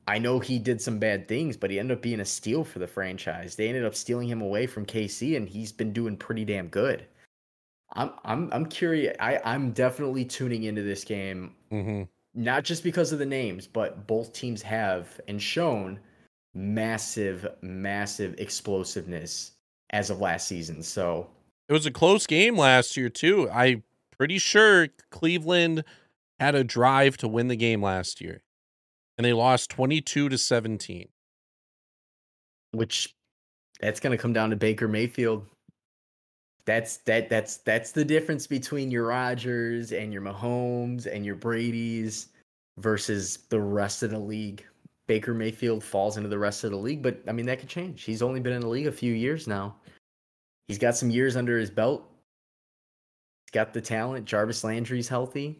I 0.07 0.19
know 0.19 0.39
he 0.39 0.59
did 0.59 0.81
some 0.81 0.99
bad 0.99 1.29
things, 1.29 1.57
but 1.57 1.71
he 1.71 1.79
ended 1.79 1.99
up 1.99 2.03
being 2.03 2.21
a 2.21 2.25
steal 2.25 2.65
for 2.65 2.79
the 2.79 2.87
franchise. 2.87 3.57
They 3.57 3.69
ended 3.69 3.85
up 3.85 3.95
stealing 3.95 4.29
him 4.29 4.43
away 4.43 4.67
from 4.67 4.85
KC, 4.85 5.37
and 5.37 5.49
he's 5.49 5.73
been 5.73 5.93
doing 5.93 6.17
pretty 6.17 6.45
damn 6.45 6.69
good. 6.69 7.07
I'm 7.93 8.11
I'm 8.25 8.51
I'm 8.53 8.67
curious. 8.67 9.17
I 9.21 9.41
I'm 9.45 9.71
definitely 9.73 10.25
tuning 10.25 10.65
into 10.65 10.83
this 10.83 11.05
game, 11.05 11.55
mm-hmm. 11.71 12.03
not 12.35 12.65
just 12.65 12.83
because 12.83 13.13
of 13.13 13.19
the 13.19 13.27
names, 13.27 13.67
but 13.67 14.07
both 14.07 14.33
teams 14.33 14.63
have 14.63 15.21
and 15.29 15.41
shown 15.41 16.01
massive, 16.55 17.47
massive 17.63 18.35
explosiveness 18.39 19.53
as 19.91 20.11
of 20.11 20.21
last 20.21 20.49
season. 20.49 20.83
So 20.83 21.29
it 21.69 21.73
was 21.73 21.87
a 21.87 21.91
close 21.91 22.27
game 22.27 22.59
last 22.59 22.97
year 22.97 23.09
too. 23.09 23.49
I 23.51 23.83
pretty 24.19 24.39
sure 24.39 24.89
Cleveland 25.11 25.85
had 26.41 26.55
a 26.55 26.65
drive 26.65 27.17
to 27.19 27.29
win 27.29 27.49
the 27.49 27.57
game 27.57 27.83
last 27.83 28.21
year, 28.21 28.43
and 29.17 29.25
they 29.25 29.33
lost 29.33 29.71
22 29.71 30.29
to 30.29 30.39
17. 30.39 31.09
Which 32.73 33.15
that's 33.81 34.01
going 34.01 34.17
to 34.17 34.21
come 34.21 34.33
down 34.33 34.51
to 34.51 34.57
Baker 34.57 34.89
Mayfield. 34.89 35.47
That's 36.67 36.99
that 36.99 37.29
that's 37.29 37.59
that's 37.59 37.93
the 37.93 38.05
difference 38.05 38.47
between 38.47 38.91
your 38.91 39.09
Rodgers 39.09 39.93
and 39.93 40.13
your 40.13 40.23
Mahomes 40.23 41.07
and 41.07 41.25
your 41.25 41.35
Brady's 41.35 42.29
versus 42.79 43.39
the 43.51 43.61
rest 43.61 44.03
of 44.03 44.11
the 44.11 44.19
league. 44.19 44.65
Baker 45.07 45.35
Mayfield 45.35 45.85
falls 45.85 46.17
into 46.17 46.31
the 46.31 46.39
rest 46.39 46.65
of 46.65 46.71
the 46.71 46.79
league, 46.79 47.03
but 47.03 47.21
I 47.29 47.33
mean 47.33 47.47
that 47.47 47.61
could 47.61 47.69
change. 47.69 48.05
He's 48.05 48.23
only 48.23 48.41
been 48.41 48.55
in 48.55 48.63
the 48.63 48.69
league 48.69 48.87
a 48.87 48.93
few 48.93 49.13
years 49.13 49.47
now. 49.47 49.77
He's 50.67 50.79
got 50.79 50.97
some 50.97 51.11
years 51.11 51.37
under 51.37 51.59
his 51.59 51.71
belt 51.71 52.11
got 53.55 53.73
the 53.73 53.81
talent. 53.81 54.27
Jarvis 54.27 54.65
Landry's 54.65 55.09
healthy. 55.09 55.59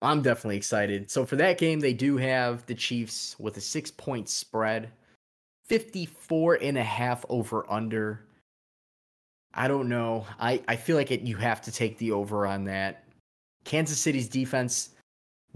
I'm 0.00 0.22
definitely 0.22 0.56
excited. 0.56 1.10
So 1.10 1.26
for 1.26 1.36
that 1.36 1.58
game, 1.58 1.80
they 1.80 1.92
do 1.92 2.16
have 2.16 2.64
the 2.66 2.74
Chiefs 2.74 3.36
with 3.38 3.56
a 3.56 3.60
six 3.60 3.90
point 3.90 4.28
spread, 4.28 4.90
54 5.66 6.58
and 6.62 6.78
a 6.78 6.82
half 6.82 7.24
over 7.28 7.70
under. 7.70 8.24
I 9.52 9.68
don't 9.68 9.88
know. 9.88 10.26
I, 10.38 10.62
I 10.68 10.76
feel 10.76 10.96
like 10.96 11.10
it, 11.10 11.22
you 11.22 11.36
have 11.36 11.60
to 11.62 11.72
take 11.72 11.98
the 11.98 12.12
over 12.12 12.46
on 12.46 12.64
that. 12.64 13.04
Kansas 13.64 13.98
City's 13.98 14.28
defense 14.28 14.90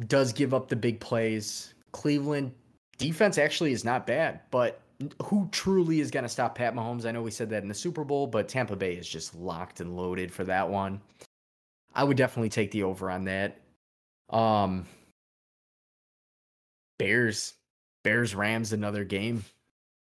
does 0.06 0.32
give 0.32 0.52
up 0.52 0.68
the 0.68 0.76
big 0.76 1.00
plays. 1.00 1.74
Cleveland 1.92 2.52
defense 2.98 3.38
actually 3.38 3.72
is 3.72 3.84
not 3.84 4.06
bad, 4.06 4.40
but 4.50 4.80
who 5.24 5.48
truly 5.50 6.00
is 6.00 6.10
going 6.10 6.24
to 6.24 6.28
stop 6.28 6.54
Pat 6.54 6.74
Mahomes? 6.74 7.06
I 7.06 7.12
know 7.12 7.22
we 7.22 7.30
said 7.30 7.50
that 7.50 7.62
in 7.62 7.68
the 7.68 7.74
Super 7.74 8.04
Bowl, 8.04 8.26
but 8.26 8.48
Tampa 8.48 8.76
Bay 8.76 8.94
is 8.94 9.08
just 9.08 9.34
locked 9.34 9.80
and 9.80 9.96
loaded 9.96 10.32
for 10.32 10.44
that 10.44 10.68
one. 10.68 11.00
I 11.94 12.04
would 12.04 12.16
definitely 12.16 12.50
take 12.50 12.70
the 12.70 12.84
over 12.84 13.10
on 13.10 13.24
that. 13.24 13.60
Um, 14.28 14.86
Bears, 16.98 17.54
Bears, 18.04 18.34
Rams, 18.34 18.72
another 18.72 19.04
game. 19.04 19.44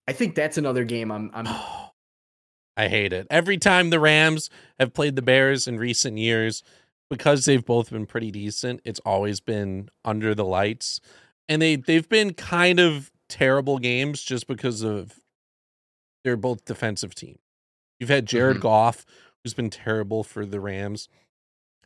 I 0.07 0.13
think 0.13 0.35
that's 0.35 0.57
another 0.57 0.83
game. 0.83 1.11
I'm, 1.11 1.31
I'm. 1.33 1.47
I 2.77 2.87
hate 2.87 3.11
it 3.11 3.27
every 3.29 3.57
time 3.57 3.89
the 3.89 3.99
Rams 3.99 4.49
have 4.79 4.93
played 4.93 5.17
the 5.17 5.21
Bears 5.21 5.67
in 5.67 5.77
recent 5.77 6.17
years 6.17 6.63
because 7.09 7.43
they've 7.43 7.65
both 7.65 7.91
been 7.91 8.05
pretty 8.05 8.31
decent. 8.31 8.81
It's 8.85 9.01
always 9.01 9.41
been 9.41 9.89
under 10.05 10.33
the 10.33 10.45
lights, 10.45 11.01
and 11.49 11.61
they 11.61 11.75
they've 11.75 12.07
been 12.07 12.33
kind 12.33 12.79
of 12.79 13.11
terrible 13.29 13.77
games 13.77 14.21
just 14.21 14.47
because 14.47 14.81
of 14.81 15.19
they're 16.23 16.35
both 16.35 16.65
defensive 16.65 17.15
teams. 17.15 17.39
You've 17.99 18.09
had 18.09 18.25
Jared 18.25 18.57
mm-hmm. 18.57 18.63
Goff, 18.63 19.05
who's 19.43 19.53
been 19.53 19.69
terrible 19.69 20.23
for 20.23 20.45
the 20.45 20.59
Rams, 20.59 21.07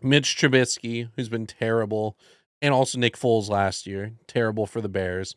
Mitch 0.01 0.35
Trubisky, 0.35 1.09
who's 1.15 1.29
been 1.29 1.45
terrible, 1.45 2.17
and 2.61 2.73
also 2.73 2.97
Nick 2.97 3.17
Foles 3.17 3.49
last 3.49 3.85
year, 3.85 4.13
terrible 4.27 4.65
for 4.65 4.81
the 4.81 4.89
Bears. 4.89 5.35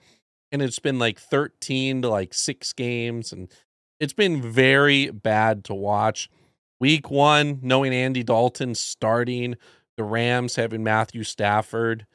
And 0.52 0.62
it's 0.62 0.78
been 0.78 0.98
like 0.98 1.18
13 1.18 2.02
to 2.02 2.08
like 2.08 2.32
six 2.32 2.72
games, 2.72 3.32
and 3.32 3.50
it's 3.98 4.12
been 4.12 4.40
very 4.40 5.10
bad 5.10 5.64
to 5.64 5.74
watch. 5.74 6.30
Week 6.78 7.10
one, 7.10 7.58
knowing 7.62 7.92
Andy 7.92 8.22
Dalton 8.22 8.74
starting, 8.74 9.56
the 9.96 10.04
Rams 10.04 10.56
having 10.56 10.84
Matthew 10.84 11.22
Stafford, 11.22 12.06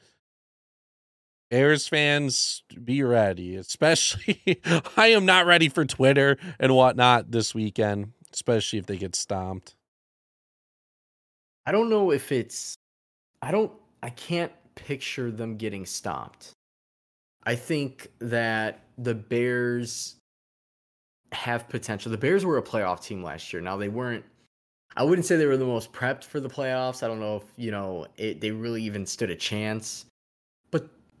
Bears 1.52 1.86
fans, 1.86 2.62
be 2.82 3.02
ready. 3.02 3.56
Especially, 3.56 4.40
I 4.96 5.08
am 5.08 5.26
not 5.26 5.44
ready 5.44 5.68
for 5.68 5.84
Twitter 5.84 6.38
and 6.58 6.74
whatnot 6.74 7.30
this 7.30 7.54
weekend, 7.54 8.12
especially 8.32 8.78
if 8.78 8.86
they 8.86 8.96
get 8.96 9.14
stomped. 9.14 9.74
I 11.66 11.72
don't 11.72 11.90
know 11.90 12.10
if 12.10 12.32
it's, 12.32 12.74
I 13.42 13.50
don't, 13.50 13.70
I 14.02 14.08
can't 14.08 14.50
picture 14.76 15.30
them 15.30 15.58
getting 15.58 15.84
stomped. 15.84 16.52
I 17.44 17.54
think 17.54 18.08
that 18.20 18.80
the 18.96 19.14
Bears 19.14 20.16
have 21.32 21.68
potential. 21.68 22.10
The 22.10 22.16
Bears 22.16 22.46
were 22.46 22.56
a 22.56 22.62
playoff 22.62 23.04
team 23.04 23.22
last 23.22 23.52
year. 23.52 23.60
Now 23.60 23.76
they 23.76 23.88
weren't. 23.90 24.24
I 24.96 25.02
wouldn't 25.02 25.26
say 25.26 25.36
they 25.36 25.44
were 25.44 25.58
the 25.58 25.66
most 25.66 25.92
prepped 25.92 26.24
for 26.24 26.40
the 26.40 26.48
playoffs. 26.48 27.02
I 27.02 27.08
don't 27.08 27.20
know 27.20 27.36
if 27.36 27.44
you 27.56 27.70
know 27.70 28.06
it, 28.16 28.40
they 28.40 28.52
really 28.52 28.82
even 28.84 29.04
stood 29.04 29.28
a 29.28 29.36
chance 29.36 30.06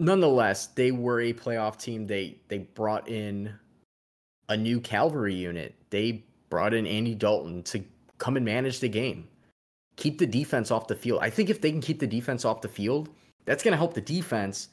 nonetheless, 0.02 0.66
they 0.66 0.90
were 0.90 1.20
a 1.20 1.32
playoff 1.32 1.78
team. 1.78 2.06
They 2.06 2.36
they 2.48 2.58
brought 2.58 3.08
in 3.08 3.54
a 4.48 4.56
new 4.56 4.80
cavalry 4.80 5.34
unit. 5.34 5.74
They 5.90 6.24
brought 6.50 6.74
in 6.74 6.86
Andy 6.86 7.14
Dalton 7.14 7.62
to 7.64 7.82
come 8.18 8.36
and 8.36 8.44
manage 8.44 8.80
the 8.80 8.88
game. 8.88 9.28
Keep 9.96 10.18
the 10.18 10.26
defense 10.26 10.70
off 10.70 10.88
the 10.88 10.96
field. 10.96 11.20
I 11.22 11.30
think 11.30 11.48
if 11.48 11.60
they 11.60 11.70
can 11.70 11.80
keep 11.80 12.00
the 12.00 12.06
defense 12.06 12.44
off 12.44 12.60
the 12.60 12.68
field, 12.68 13.08
that's 13.44 13.62
going 13.62 13.72
to 13.72 13.78
help 13.78 13.94
the 13.94 14.00
defense 14.00 14.68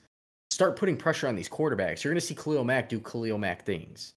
start 0.50 0.76
putting 0.76 0.98
pressure 0.98 1.28
on 1.28 1.36
these 1.36 1.50
quarterbacks. 1.50 2.04
You're 2.04 2.14
going 2.14 2.20
to 2.20 2.26
see 2.26 2.36
Khalil 2.36 2.64
Mack 2.64 2.90
do 2.90 3.00
Khalil 3.00 3.38
Mack 3.38 3.66
things. 3.66 4.14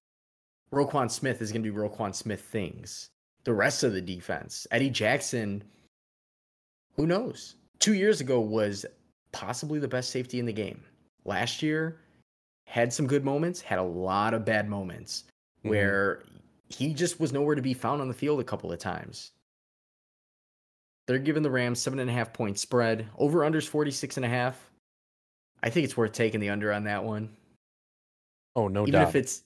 Roquan 0.71 1.11
Smith 1.11 1.41
is 1.41 1.51
going 1.51 1.63
to 1.63 1.69
do 1.69 1.77
Roquan 1.77 2.15
Smith 2.15 2.41
things. 2.41 3.09
The 3.43 3.53
rest 3.53 3.83
of 3.83 3.93
the 3.93 4.01
defense, 4.01 4.65
Eddie 4.71 4.89
Jackson, 4.89 5.63
who 6.95 7.05
knows? 7.05 7.55
Two 7.79 7.93
years 7.93 8.21
ago 8.21 8.39
was 8.39 8.85
possibly 9.33 9.79
the 9.79 9.87
best 9.87 10.09
safety 10.09 10.39
in 10.39 10.45
the 10.45 10.53
game 10.53 10.81
last 11.25 11.61
year 11.61 11.99
had 12.65 12.91
some 12.91 13.07
good 13.07 13.23
moments, 13.23 13.61
had 13.61 13.79
a 13.79 13.83
lot 13.83 14.33
of 14.33 14.45
bad 14.45 14.69
moments 14.69 15.25
mm-hmm. 15.59 15.69
where 15.69 16.23
he 16.69 16.93
just 16.93 17.19
was 17.19 17.31
nowhere 17.33 17.55
to 17.55 17.61
be 17.61 17.73
found 17.73 18.01
on 18.01 18.07
the 18.07 18.13
field 18.13 18.39
a 18.39 18.43
couple 18.43 18.71
of 18.71 18.79
times. 18.79 19.31
They're 21.05 21.19
giving 21.19 21.43
the 21.43 21.51
Rams 21.51 21.81
seven 21.81 21.99
and 21.99 22.09
a 22.09 22.13
half 22.13 22.31
point 22.31 22.57
spread. 22.57 23.07
Over 23.17 23.39
unders 23.39 23.67
46 23.67 24.17
and 24.17 24.25
a 24.25 24.29
half. 24.29 24.71
I 25.61 25.69
think 25.69 25.85
it's 25.85 25.97
worth 25.97 26.13
taking 26.13 26.39
the 26.39 26.49
under 26.49 26.71
on 26.71 26.85
that 26.85 27.03
one. 27.03 27.35
Oh, 28.55 28.67
no 28.67 28.83
Even 28.83 28.93
doubt. 28.93 29.09
if 29.09 29.15
it's 29.15 29.43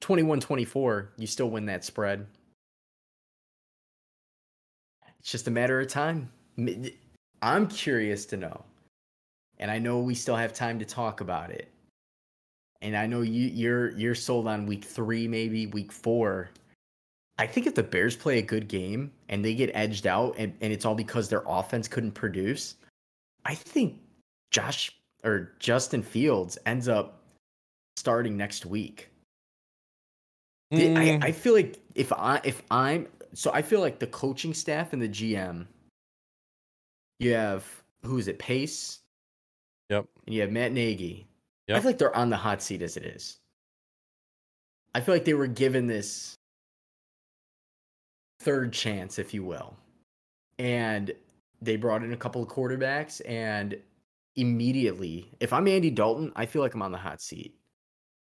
21 0.00 0.40
24, 0.40 1.12
you 1.16 1.26
still 1.26 1.50
win 1.50 1.66
that 1.66 1.84
spread. 1.84 2.26
It's 5.20 5.30
just 5.30 5.48
a 5.48 5.50
matter 5.50 5.80
of 5.80 5.88
time. 5.88 6.30
I'm 7.42 7.66
curious 7.68 8.26
to 8.26 8.36
know, 8.36 8.64
and 9.58 9.70
I 9.70 9.78
know 9.78 10.00
we 10.00 10.14
still 10.14 10.36
have 10.36 10.52
time 10.52 10.78
to 10.78 10.84
talk 10.84 11.20
about 11.20 11.50
it. 11.50 11.68
And 12.82 12.96
I 12.96 13.06
know 13.06 13.22
you, 13.22 13.48
you're 13.48 13.90
you're 13.92 14.14
sold 14.14 14.46
on 14.46 14.66
week 14.66 14.84
three, 14.84 15.26
maybe 15.26 15.66
week 15.66 15.90
four. 15.90 16.50
I 17.38 17.46
think 17.46 17.66
if 17.66 17.74
the 17.74 17.82
Bears 17.82 18.16
play 18.16 18.38
a 18.38 18.42
good 18.42 18.68
game 18.68 19.12
and 19.28 19.44
they 19.44 19.54
get 19.54 19.70
edged 19.74 20.06
out, 20.06 20.34
and, 20.38 20.54
and 20.60 20.72
it's 20.72 20.84
all 20.84 20.94
because 20.94 21.28
their 21.28 21.42
offense 21.46 21.86
couldn't 21.86 22.12
produce, 22.12 22.76
I 23.44 23.54
think 23.54 23.98
Josh 24.50 24.90
or 25.24 25.52
Justin 25.58 26.02
Fields 26.02 26.56
ends 26.66 26.88
up 26.88 27.22
starting 27.96 28.36
next 28.36 28.64
week. 28.66 29.10
Mm, 30.72 30.96
I, 30.96 31.28
I 31.28 31.32
feel 31.32 31.54
like 31.54 31.78
if 31.94 32.12
I 32.12 32.40
if 32.44 32.62
I'm 32.70 33.06
so 33.34 33.50
I 33.52 33.62
feel 33.62 33.80
like 33.80 33.98
the 33.98 34.06
coaching 34.06 34.54
staff 34.54 34.92
and 34.92 35.00
the 35.00 35.08
GM. 35.08 35.66
You 37.18 37.34
have 37.34 37.64
who 38.02 38.18
is 38.18 38.28
it? 38.28 38.38
Pace. 38.38 39.00
Yep. 39.90 40.06
And 40.26 40.34
you 40.34 40.40
have 40.40 40.50
Matt 40.50 40.72
Nagy. 40.72 41.26
I 41.68 41.80
feel 41.80 41.90
like 41.90 41.98
they're 41.98 42.16
on 42.16 42.30
the 42.30 42.36
hot 42.36 42.62
seat 42.62 42.82
as 42.82 42.96
it 42.96 43.04
is. 43.04 43.38
I 44.94 45.00
feel 45.00 45.14
like 45.14 45.24
they 45.24 45.34
were 45.34 45.46
given 45.46 45.86
this 45.86 46.34
third 48.40 48.72
chance, 48.72 49.18
if 49.18 49.34
you 49.34 49.44
will, 49.44 49.76
and 50.58 51.12
they 51.60 51.76
brought 51.76 52.02
in 52.02 52.12
a 52.12 52.16
couple 52.16 52.42
of 52.42 52.48
quarterbacks, 52.48 53.20
and 53.26 53.76
immediately, 54.36 55.28
if 55.40 55.52
I'm 55.52 55.66
Andy 55.66 55.90
Dalton, 55.90 56.32
I 56.36 56.46
feel 56.46 56.62
like 56.62 56.74
I'm 56.74 56.82
on 56.82 56.92
the 56.92 56.98
hot 56.98 57.20
seat 57.20 57.56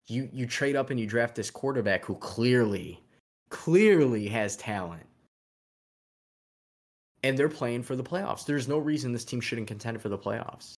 you 0.08 0.30
you 0.32 0.46
trade 0.46 0.76
up 0.76 0.90
and 0.90 1.00
you 1.00 1.08
draft 1.08 1.36
this 1.36 1.50
quarterback 1.50 2.06
who 2.06 2.16
clearly 2.16 3.02
clearly 3.50 4.28
has 4.28 4.56
talent 4.56 5.06
and 7.24 7.38
they're 7.38 7.50
playing 7.50 7.84
for 7.84 7.96
the 7.96 8.04
playoffs 8.04 8.46
there's 8.46 8.68
no 8.68 8.78
reason 8.78 9.12
this 9.12 9.26
team 9.26 9.42
shouldn't 9.42 9.68
contend 9.68 10.02
for 10.02 10.10
the 10.10 10.18
playoffs 10.18 10.74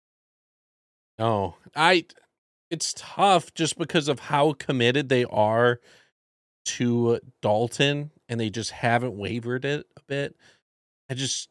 No, 1.18 1.56
I. 1.75 2.04
It's 2.70 2.92
tough 2.96 3.54
just 3.54 3.78
because 3.78 4.08
of 4.08 4.18
how 4.18 4.52
committed 4.54 5.08
they 5.08 5.25
are 5.25 5.80
to 6.64 7.20
Dalton, 7.40 8.11
and 8.28 8.40
they 8.40 8.50
just 8.50 8.73
haven't 8.73 9.16
wavered 9.16 9.64
it 9.64 9.87
a 9.96 10.00
bit. 10.08 10.37
I 11.08 11.14
just 11.14 11.49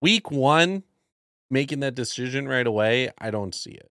week 0.00 0.30
one 0.30 0.84
making 1.50 1.80
that 1.80 1.94
decision 1.94 2.48
right 2.48 2.66
away. 2.66 3.10
I 3.18 3.30
don't 3.30 3.54
see 3.54 3.72
it. 3.72 3.90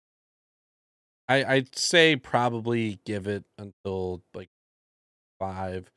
I 1.29 1.45
I'd 1.45 1.77
say 1.77 2.17
probably 2.17 2.99
give 3.07 3.27
it 3.29 3.45
until 3.59 4.23
like 4.35 4.51
five. 5.39 5.91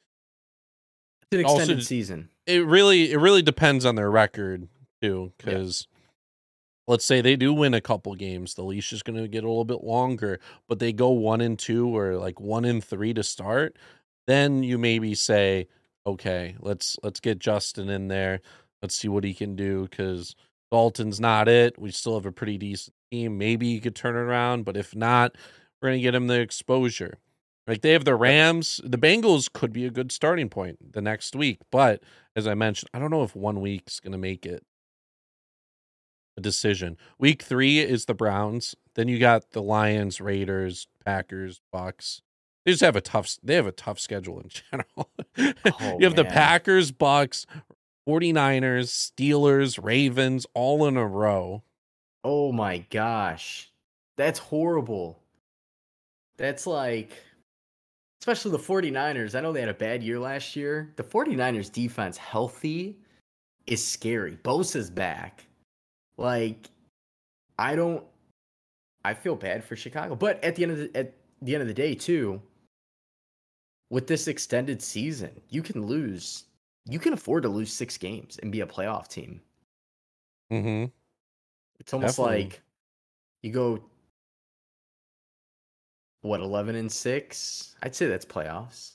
it's 1.32 1.34
an 1.34 1.40
extended 1.42 1.78
just- 1.78 1.90
season 1.90 2.30
it 2.48 2.66
really 2.66 3.12
it 3.12 3.18
really 3.18 3.44
depends 3.44 3.86
on 3.86 3.94
their 3.96 4.10
record 4.10 4.68
too 5.02 5.32
because 5.38 5.88
let's 6.90 7.06
say 7.06 7.22
they 7.22 7.38
do 7.38 7.54
win 7.54 7.74
a 7.74 7.80
couple 7.80 8.14
games 8.16 8.56
the 8.56 8.64
leash 8.64 8.92
is 8.92 9.04
going 9.04 9.18
to 9.18 9.28
get 9.30 9.46
a 9.46 9.48
little 9.48 9.64
bit 9.64 9.84
longer 9.84 10.40
but 10.68 10.80
they 10.80 10.92
go 10.92 11.10
one 11.12 11.40
and 11.40 11.58
two 11.58 11.96
or 11.96 12.18
like 12.18 12.42
one 12.42 12.66
and 12.66 12.84
three 12.84 13.14
to 13.14 13.24
start 13.24 13.78
then 14.28 14.62
you 14.62 14.78
maybe 14.78 15.16
say 15.16 15.68
okay 16.06 16.56
let's 16.60 16.98
let's 17.02 17.20
get 17.20 17.40
justin 17.40 17.90
in 17.90 18.08
there. 18.10 18.42
Let's 18.82 18.96
see 18.96 19.10
what 19.10 19.24
he 19.24 19.34
can 19.34 19.56
do 19.56 19.88
because 19.90 20.36
dalton's 20.72 21.20
not 21.20 21.50
it. 21.50 21.78
We 21.78 21.92
still 21.92 22.14
have 22.14 22.26
a 22.26 22.32
pretty 22.32 22.58
decent 22.58 22.96
team. 23.12 23.38
Maybe 23.38 23.74
he 23.74 23.80
could 23.82 23.96
turn 23.96 24.16
it 24.16 24.20
around 24.20 24.66
but 24.66 24.78
if 24.78 24.96
not 24.96 25.36
we're 25.82 25.90
going 25.90 26.00
to 26.00 26.04
get 26.04 26.16
him 26.16 26.28
the 26.28 26.40
exposure. 26.40 27.18
Like 27.68 27.82
they 27.82 27.92
have 27.92 28.06
the 28.06 28.16
Rams, 28.16 28.82
the 28.84 28.98
Bengals 28.98 29.52
could 29.52 29.74
be 29.74 29.86
a 29.86 29.92
good 29.92 30.12
starting 30.12 30.50
point 30.50 30.94
the 30.94 31.02
next 31.02 31.36
week, 31.36 31.60
but 31.72 32.02
as 32.36 32.48
I 32.48 32.56
mentioned, 32.56 32.90
I 32.94 33.00
don't 33.00 33.12
know 33.12 33.24
if 33.24 33.36
one 33.36 33.62
week's 33.62 34.00
going 34.00 34.12
to 34.12 34.18
make 34.18 34.46
it 34.46 34.64
a 36.40 36.42
decision. 36.42 36.98
Week 37.20 37.42
3 37.44 37.80
is 37.80 38.06
the 38.06 38.14
Browns, 38.16 38.76
then 38.96 39.08
you 39.08 39.20
got 39.20 39.52
the 39.52 39.62
Lions, 39.62 40.20
Raiders, 40.22 40.88
Packers, 41.06 41.62
Bucks. 41.72 42.22
They 42.66 42.72
just 42.72 42.82
have 42.84 42.96
a 42.96 43.02
tough 43.02 43.38
they 43.44 43.56
have 43.56 43.68
a 43.68 43.72
tough 43.72 44.00
schedule 44.00 44.40
in 44.40 44.50
general. 44.72 45.10
Oh, 45.82 45.98
you 46.00 46.06
have 46.06 46.16
the. 46.16 46.26
Packers, 46.26 46.92
Bucks, 46.92 47.46
49ers, 48.08 48.90
Steelers, 48.90 49.84
Ravens 49.84 50.46
all 50.54 50.86
in 50.88 50.98
a 50.98 51.06
row. 51.08 51.64
oh 52.24 52.52
my 52.52 52.80
gosh 52.90 53.72
that's 54.18 54.40
horrible 54.40 55.18
that's 56.38 56.68
like 56.68 57.12
especially 58.22 58.52
the 58.52 58.58
49ers 58.60 59.36
i 59.36 59.40
know 59.40 59.54
they 59.54 59.62
had 59.62 59.70
a 59.70 59.74
bad 59.74 60.04
year 60.04 60.20
last 60.20 60.56
year 60.56 60.92
the 60.98 61.04
49ers 61.04 61.72
defense 61.72 62.18
healthy 62.18 62.98
is 63.68 63.86
scary 63.86 64.38
bosa's 64.44 64.90
back 64.90 65.46
like 66.20 66.70
i 67.58 67.76
don't 67.76 68.04
i 69.06 69.14
feel 69.14 69.36
bad 69.36 69.64
for 69.64 69.76
chicago 69.76 70.16
but 70.16 70.44
at 70.44 70.56
the 70.56 70.64
end 70.64 70.72
of 70.74 70.78
the 70.78 70.98
at 70.98 71.14
the 71.42 71.54
end 71.54 71.62
of 71.62 71.68
the 71.68 71.74
day 71.74 71.96
too 71.96 72.42
with 73.90 74.06
this 74.08 74.28
extended 74.28 74.82
season 74.82 75.32
you 75.50 75.62
can 75.62 75.86
lose 75.86 76.44
you 76.86 77.00
can 77.00 77.14
afford 77.14 77.44
to 77.44 77.50
lose 77.50 77.72
six 77.72 77.98
games 77.98 78.38
and 78.42 78.52
be 78.52 78.62
a 78.62 78.66
playoff 78.68 79.08
team 79.08 79.42
Mm-hmm. 80.52 80.86
it's 81.80 81.94
almost 81.94 82.18
Definitely. 82.18 82.44
like 82.46 82.62
you 83.44 83.52
go 83.52 83.84
what 86.22 86.42
11 86.42 86.76
and 86.76 86.92
6 86.92 87.76
i'd 87.84 87.96
say 87.96 88.08
that's 88.08 88.26
playoffs 88.26 88.94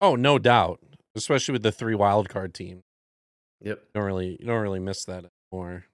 Oh, 0.00 0.14
no 0.14 0.38
doubt, 0.38 0.78
especially 1.16 1.54
with 1.54 1.64
the 1.64 1.72
three 1.72 1.96
wild 1.96 2.28
card 2.28 2.54
team. 2.54 2.82
yep 3.60 3.78
You 3.80 3.88
don't 3.94 4.04
really 4.04 4.36
you 4.38 4.46
don't 4.46 4.62
really 4.62 4.78
miss 4.78 5.04
that 5.06 5.24
anymore. 5.52 5.86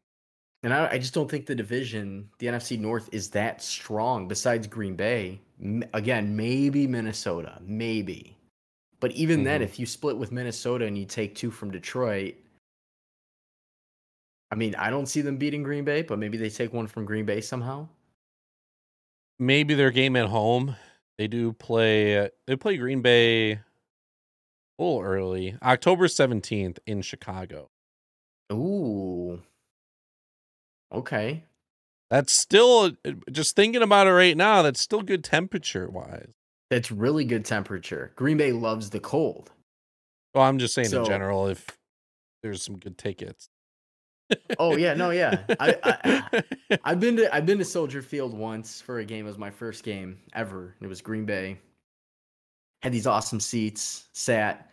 And 0.64 0.72
I, 0.74 0.92
I 0.92 0.98
just 0.98 1.14
don't 1.14 1.30
think 1.30 1.46
the 1.46 1.54
division 1.54 2.28
the 2.38 2.46
nfc 2.48 2.78
north 2.80 3.08
is 3.12 3.30
that 3.30 3.62
strong 3.62 4.26
besides 4.28 4.66
green 4.66 4.96
bay 4.96 5.40
M- 5.62 5.84
again 5.94 6.34
maybe 6.36 6.86
minnesota 6.86 7.58
maybe 7.64 8.36
but 9.00 9.12
even 9.12 9.44
then 9.44 9.60
Mhm. 9.60 9.64
if 9.64 9.78
you 9.78 9.86
split 9.86 10.16
with 10.16 10.32
minnesota 10.32 10.84
and 10.86 10.96
you 10.98 11.04
take 11.04 11.34
two 11.34 11.50
from 11.50 11.70
detroit 11.70 12.34
i 14.50 14.54
mean 14.54 14.74
i 14.76 14.90
don't 14.90 15.06
see 15.06 15.20
them 15.20 15.36
beating 15.36 15.62
green 15.62 15.84
bay 15.84 16.02
but 16.02 16.18
maybe 16.18 16.36
they 16.36 16.50
take 16.50 16.72
one 16.72 16.86
from 16.86 17.04
green 17.04 17.24
bay 17.24 17.40
somehow 17.40 17.86
maybe 19.38 19.74
their 19.74 19.90
game 19.90 20.14
at 20.16 20.26
home. 20.26 20.76
They 21.18 21.26
do 21.28 21.52
play. 21.52 22.28
They 22.46 22.56
play 22.56 22.76
Green 22.76 23.00
Bay 23.02 23.52
a 23.52 23.60
little 24.78 25.00
early, 25.00 25.56
October 25.62 26.08
seventeenth 26.08 26.78
in 26.86 27.02
Chicago. 27.02 27.68
ooh 28.52 29.40
okay 30.94 31.42
That's 32.10 32.32
still 32.32 32.92
just 33.30 33.56
thinking 33.56 33.82
about 33.82 34.06
it 34.06 34.12
right 34.12 34.36
now. 34.36 34.62
That's 34.62 34.80
still 34.80 35.02
good 35.02 35.24
temperature 35.24 35.88
wise. 35.88 36.30
That's 36.70 36.90
really 36.90 37.24
good 37.24 37.44
temperature. 37.44 38.12
Green 38.16 38.36
Bay 38.36 38.52
loves 38.52 38.90
the 38.90 39.00
cold. 39.00 39.50
Well, 40.34 40.44
I'm 40.44 40.58
just 40.58 40.74
saying 40.74 40.88
So- 40.88 41.00
in 41.02 41.06
general, 41.06 41.46
if 41.48 41.66
there's 42.42 42.62
some 42.62 42.78
good 42.78 42.98
tickets. 42.98 43.48
Oh 44.58 44.76
yeah, 44.76 44.94
no, 44.94 45.10
yeah. 45.10 45.42
I, 45.60 45.76
I 45.84 46.42
I've 46.84 46.98
been 47.00 47.16
to 47.16 47.34
I've 47.34 47.46
been 47.46 47.58
to 47.58 47.64
Soldier 47.64 48.00
Field 48.02 48.32
once 48.36 48.80
for 48.80 48.98
a 48.98 49.04
game. 49.04 49.26
It 49.26 49.28
was 49.28 49.38
my 49.38 49.50
first 49.50 49.84
game 49.84 50.18
ever. 50.34 50.74
It 50.80 50.86
was 50.86 51.00
Green 51.02 51.24
Bay. 51.26 51.58
Had 52.82 52.92
these 52.92 53.06
awesome 53.06 53.38
seats. 53.40 54.08
Sat 54.14 54.70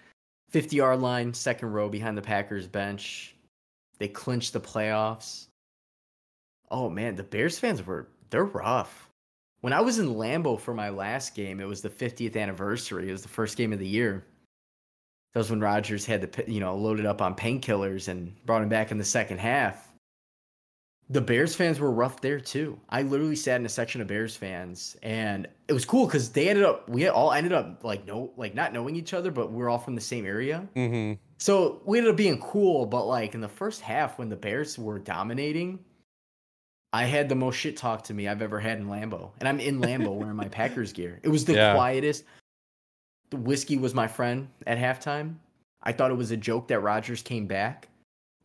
50 0.51 0.75
yard 0.77 0.99
line, 1.01 1.33
second 1.33 1.69
row 1.71 1.89
behind 1.89 2.17
the 2.17 2.21
Packers 2.21 2.67
bench. 2.67 3.35
They 3.99 4.07
clinched 4.07 4.53
the 4.53 4.61
playoffs. 4.61 5.47
Oh 6.71 6.89
man, 6.89 7.15
the 7.15 7.23
Bears 7.23 7.59
fans 7.59 7.85
were 7.85 8.07
they're 8.29 8.45
rough. 8.45 9.09
When 9.59 9.73
I 9.73 9.81
was 9.81 9.99
in 9.99 10.15
Lambeau 10.15 10.59
for 10.59 10.73
my 10.73 10.89
last 10.89 11.35
game, 11.35 11.59
it 11.59 11.67
was 11.67 11.81
the 11.81 11.89
50th 11.89 12.35
anniversary. 12.35 13.09
It 13.09 13.11
was 13.11 13.21
the 13.21 13.27
first 13.27 13.57
game 13.57 13.71
of 13.73 13.77
the 13.79 13.87
year. 13.87 14.25
That 15.33 15.39
was 15.39 15.51
when 15.51 15.59
Rodgers 15.59 16.05
had 16.05 16.21
the 16.21 16.27
pi- 16.27 16.45
you 16.47 16.59
know 16.59 16.75
loaded 16.75 17.05
up 17.05 17.21
on 17.21 17.35
painkillers 17.35 18.07
and 18.07 18.33
brought 18.45 18.63
him 18.63 18.69
back 18.69 18.91
in 18.91 18.97
the 18.97 19.03
second 19.03 19.39
half. 19.39 19.87
The 21.09 21.21
Bears 21.21 21.55
fans 21.55 21.77
were 21.77 21.91
rough 21.91 22.21
there 22.21 22.39
too. 22.39 22.79
I 22.89 23.01
literally 23.01 23.35
sat 23.35 23.59
in 23.59 23.65
a 23.65 23.69
section 23.69 23.99
of 24.01 24.07
Bears 24.07 24.35
fans, 24.37 24.95
and 25.03 25.45
it 25.67 25.73
was 25.73 25.83
cool 25.83 26.05
because 26.05 26.29
they 26.31 26.47
ended 26.47 26.63
up 26.63 26.87
we 26.89 27.07
all 27.07 27.33
ended 27.33 27.51
up 27.51 27.83
like 27.83 28.05
no 28.07 28.31
like 28.37 28.55
not 28.55 28.71
knowing 28.73 28.95
each 28.95 29.13
other, 29.13 29.29
but 29.29 29.51
we 29.51 29.61
are 29.61 29.69
all 29.69 29.77
from 29.77 29.95
the 29.95 30.01
same 30.01 30.25
area. 30.25 30.67
hmm 30.73 31.13
So 31.37 31.81
we 31.85 31.97
ended 31.97 32.11
up 32.11 32.17
being 32.17 32.39
cool, 32.41 32.85
but 32.85 33.05
like 33.05 33.33
in 33.35 33.41
the 33.41 33.49
first 33.49 33.81
half 33.81 34.17
when 34.19 34.29
the 34.29 34.37
Bears 34.37 34.77
were 34.79 34.99
dominating, 34.99 35.79
I 36.93 37.05
had 37.05 37.29
the 37.29 37.35
most 37.35 37.55
shit 37.55 37.77
talk 37.77 38.03
to 38.05 38.13
me 38.13 38.27
I've 38.27 38.41
ever 38.41 38.59
had 38.59 38.77
in 38.79 38.87
Lambeau. 38.87 39.31
And 39.39 39.47
I'm 39.47 39.59
in 39.59 39.79
Lambeau 39.79 40.13
wearing 40.19 40.35
my 40.35 40.47
Packers 40.49 40.91
gear. 40.91 41.19
It 41.23 41.29
was 41.29 41.45
the 41.45 41.53
Yeah. 41.53 41.73
quietest. 41.73 42.25
The 43.29 43.37
whiskey 43.37 43.77
was 43.77 43.93
my 43.93 44.07
friend 44.07 44.49
at 44.67 44.77
halftime. 44.77 45.35
I 45.83 45.93
thought 45.93 46.11
it 46.11 46.17
was 46.17 46.31
a 46.31 46.37
joke 46.37 46.67
that 46.67 46.79
Rodgers 46.81 47.21
came 47.21 47.47
back. 47.47 47.87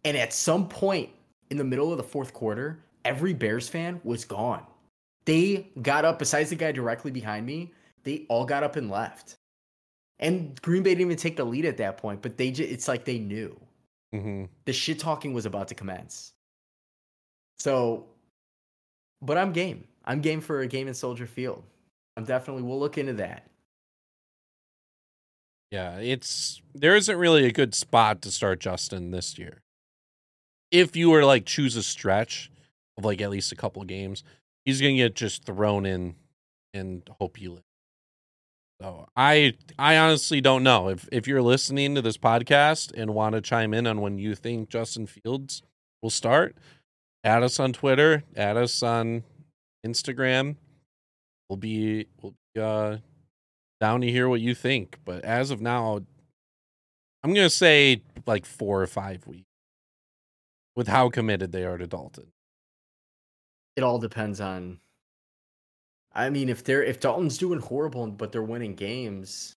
And 0.05 0.17
at 0.17 0.33
some 0.33 0.69
point, 0.69 1.11
in 1.51 1.57
the 1.57 1.65
middle 1.65 1.91
of 1.91 1.97
the 1.99 2.05
fourth 2.05 2.33
quarter, 2.33 2.79
every 3.05 3.35
Bears 3.35 3.69
fan 3.69 4.01
was 4.05 4.25
gone. 4.25 4.65
They 5.25 5.69
got 5.83 6.05
up, 6.05 6.21
besides 6.21 6.51
the 6.51 6.57
guy 6.57 6.71
directly 6.71 7.11
behind 7.11 7.45
me, 7.47 7.73
they 8.05 8.27
all 8.29 8.45
got 8.45 8.63
up 8.63 8.77
and 8.77 8.89
left. 8.89 9.35
And 10.21 10.61
Green 10.63 10.85
Bay 10.85 10.91
didn't 10.91 11.03
even 11.03 11.17
take 11.17 11.37
the 11.37 11.45
lead 11.45 11.65
at 11.65 11.77
that 11.79 11.99
point, 11.99 12.23
but 12.23 12.37
they 12.39 12.53
just, 12.53 12.71
it's 12.71 12.87
like 12.87 13.05
they 13.05 13.19
knew. 13.19 13.59
Mm-hmm. 14.15 14.45
The 14.65 14.73
shit 14.73 15.01
talking 15.01 15.35
was 15.35 15.45
about 15.47 15.67
to 15.69 15.75
commence. 15.75 16.33
So, 17.59 18.07
but 19.23 19.39
I'm 19.39 19.53
game. 19.53 19.85
I'm 20.05 20.21
game 20.21 20.41
for 20.41 20.61
a 20.61 20.67
game 20.67 20.89
in 20.89 20.95
Soldier 20.95 21.27
Field. 21.27 21.63
I'm 22.17 22.25
definitely, 22.25 22.63
we'll 22.63 22.79
look 22.79 22.99
into 22.99 23.15
that. 23.15 23.47
Yeah, 25.71 25.99
it's 25.99 26.63
there 26.75 26.95
isn't 26.95 27.19
really 27.19 27.45
a 27.45 27.53
good 27.53 27.75
spot 27.75 28.23
to 28.23 28.31
start 28.31 28.61
Justin 28.61 29.11
this 29.11 29.37
year. 29.37 29.63
If 30.71 30.97
you 30.97 31.11
were 31.11 31.25
like 31.25 31.45
choose 31.45 31.77
a 31.77 31.83
stretch 31.83 32.51
of 32.97 33.05
like 33.05 33.21
at 33.21 33.31
least 33.31 33.53
a 33.53 33.57
couple 33.57 33.83
games, 33.85 34.23
he's 34.65 34.81
gonna 34.81 34.95
get 34.95 35.17
just 35.17 35.45
thrown 35.45 35.85
in 35.85 36.15
and 36.73 37.03
hope 37.21 37.41
you 37.41 37.55
live. 37.55 37.63
So 38.81 39.09
I 39.17 39.55
I 39.79 39.97
honestly 39.97 40.41
don't 40.41 40.63
know 40.63 40.89
if 40.89 41.09
if 41.11 41.27
you're 41.27 41.43
listening 41.43 41.95
to 41.97 42.03
this 42.03 42.19
podcast 42.19 42.93
and 42.97 43.15
want 43.15 43.35
to 43.35 43.41
chime 43.41 43.75
in 43.75 43.87
on 43.87 44.01
when 44.01 44.19
you 44.19 44.35
think 44.35 44.69
Justin 44.69 45.07
Fields 45.07 45.63
will 46.01 46.11
start. 46.11 46.57
Add 47.27 47.43
us 47.43 47.59
on 47.59 47.73
Twitter. 47.73 48.23
Add 48.37 48.57
us 48.57 48.85
on 48.85 49.25
Instagram. 49.85 50.55
We'll 51.49 51.57
be 51.57 52.07
we'll 52.23 52.37
be 52.55 52.61
uh 52.61 52.99
down 53.81 54.01
to 54.03 54.11
hear 54.11 54.29
what 54.29 54.41
you 54.41 54.55
think. 54.55 55.01
But 55.05 55.25
as 55.25 55.51
of 55.51 55.61
now, 55.61 56.03
I'm 57.25 57.35
gonna 57.35 57.51
say 57.51 58.03
like 58.29 58.47
four 58.47 58.81
or 58.81 58.87
five 58.87 59.27
weeks 59.27 59.43
with 60.77 60.87
how 60.87 61.11
committed 61.11 61.51
they 61.51 61.65
are 61.65 61.77
to 61.77 61.89
Dalton. 61.89 62.29
It 63.75 63.83
all 63.83 63.99
depends 63.99 64.41
on. 64.41 64.79
I 66.15 66.31
mean, 66.31 66.49
if 66.49 66.63
they're 66.63 66.85
if 66.85 67.01
Dalton's 67.01 67.39
doing 67.39 67.59
horrible 67.59 68.07
but 68.07 68.31
they're 68.31 68.41
winning 68.41 68.77
games, 68.77 69.53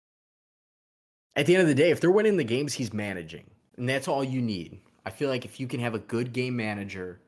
at 1.36 1.46
the 1.46 1.54
end 1.54 1.62
of 1.62 1.68
the 1.68 1.76
day, 1.76 1.92
if 1.92 2.02
they're 2.02 2.10
winning 2.10 2.38
the 2.38 2.44
games, 2.44 2.74
he's 2.74 2.94
managing, 2.94 3.46
and 3.78 3.88
that's 3.88 4.08
all 4.08 4.24
you 4.24 4.42
need. 4.42 4.80
I 5.06 5.12
feel 5.12 5.30
like 5.30 5.46
if 5.46 5.60
you 5.60 5.68
can 5.68 5.80
have 5.82 5.94
a 5.94 6.00
good 6.00 6.34
game 6.34 6.56
manager, 6.56 7.22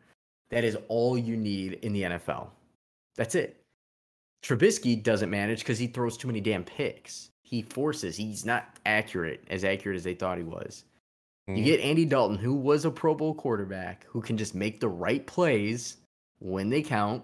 that 0.51 0.63
is 0.63 0.77
all 0.87 1.17
you 1.17 1.35
need 1.35 1.73
in 1.81 1.93
the 1.93 2.03
NFL. 2.03 2.47
That's 3.15 3.35
it. 3.35 3.57
Trubisky 4.43 5.01
doesn't 5.01 5.29
manage 5.29 5.59
because 5.59 5.79
he 5.79 5.87
throws 5.87 6.17
too 6.17 6.27
many 6.27 6.41
damn 6.41 6.63
picks. 6.63 7.29
He 7.43 7.61
forces. 7.61 8.15
He's 8.15 8.45
not 8.45 8.65
accurate, 8.85 9.43
as 9.49 9.63
accurate 9.63 9.97
as 9.97 10.03
they 10.03 10.13
thought 10.13 10.37
he 10.37 10.43
was. 10.43 10.85
Mm-hmm. 11.49 11.57
You 11.57 11.63
get 11.65 11.79
Andy 11.81 12.05
Dalton, 12.05 12.37
who 12.37 12.53
was 12.53 12.85
a 12.85 12.91
Pro 12.91 13.13
Bowl 13.13 13.33
quarterback, 13.33 14.05
who 14.07 14.21
can 14.21 14.37
just 14.37 14.55
make 14.55 14.79
the 14.79 14.89
right 14.89 15.25
plays 15.25 15.97
when 16.39 16.69
they 16.69 16.81
count. 16.81 17.23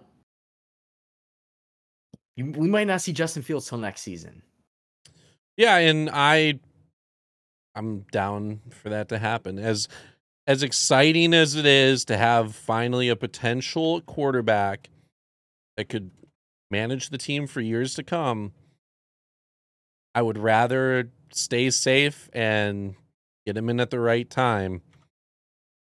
You, 2.35 2.51
we 2.51 2.67
might 2.67 2.87
not 2.87 3.01
see 3.01 3.13
Justin 3.13 3.41
Fields 3.41 3.67
till 3.67 3.77
next 3.77 4.01
season. 4.01 4.43
Yeah, 5.55 5.77
and 5.77 6.09
I 6.13 6.59
I'm 7.75 8.01
down 8.11 8.61
for 8.71 8.89
that 8.89 9.09
to 9.09 9.17
happen. 9.17 9.59
As 9.59 9.87
as 10.47 10.63
exciting 10.63 11.33
as 11.33 11.55
it 11.55 11.65
is 11.65 12.05
to 12.05 12.17
have 12.17 12.55
finally 12.55 13.09
a 13.09 13.15
potential 13.17 13.99
quarterback 14.01 14.89
that 15.75 15.89
could 15.89 16.09
manage 16.71 17.09
the 17.09 17.17
team 17.17 17.45
for 17.45 17.59
years 17.59 17.93
to 17.95 18.03
come, 18.03 18.53
I 20.15 20.21
would 20.21 20.37
rather 20.37 21.11
stay 21.33 21.69
safe 21.69 22.29
and 22.31 22.95
get 23.45 23.57
him 23.57 23.69
in 23.69 23.81
at 23.81 23.89
the 23.89 23.99
right 23.99 24.27
time 24.29 24.81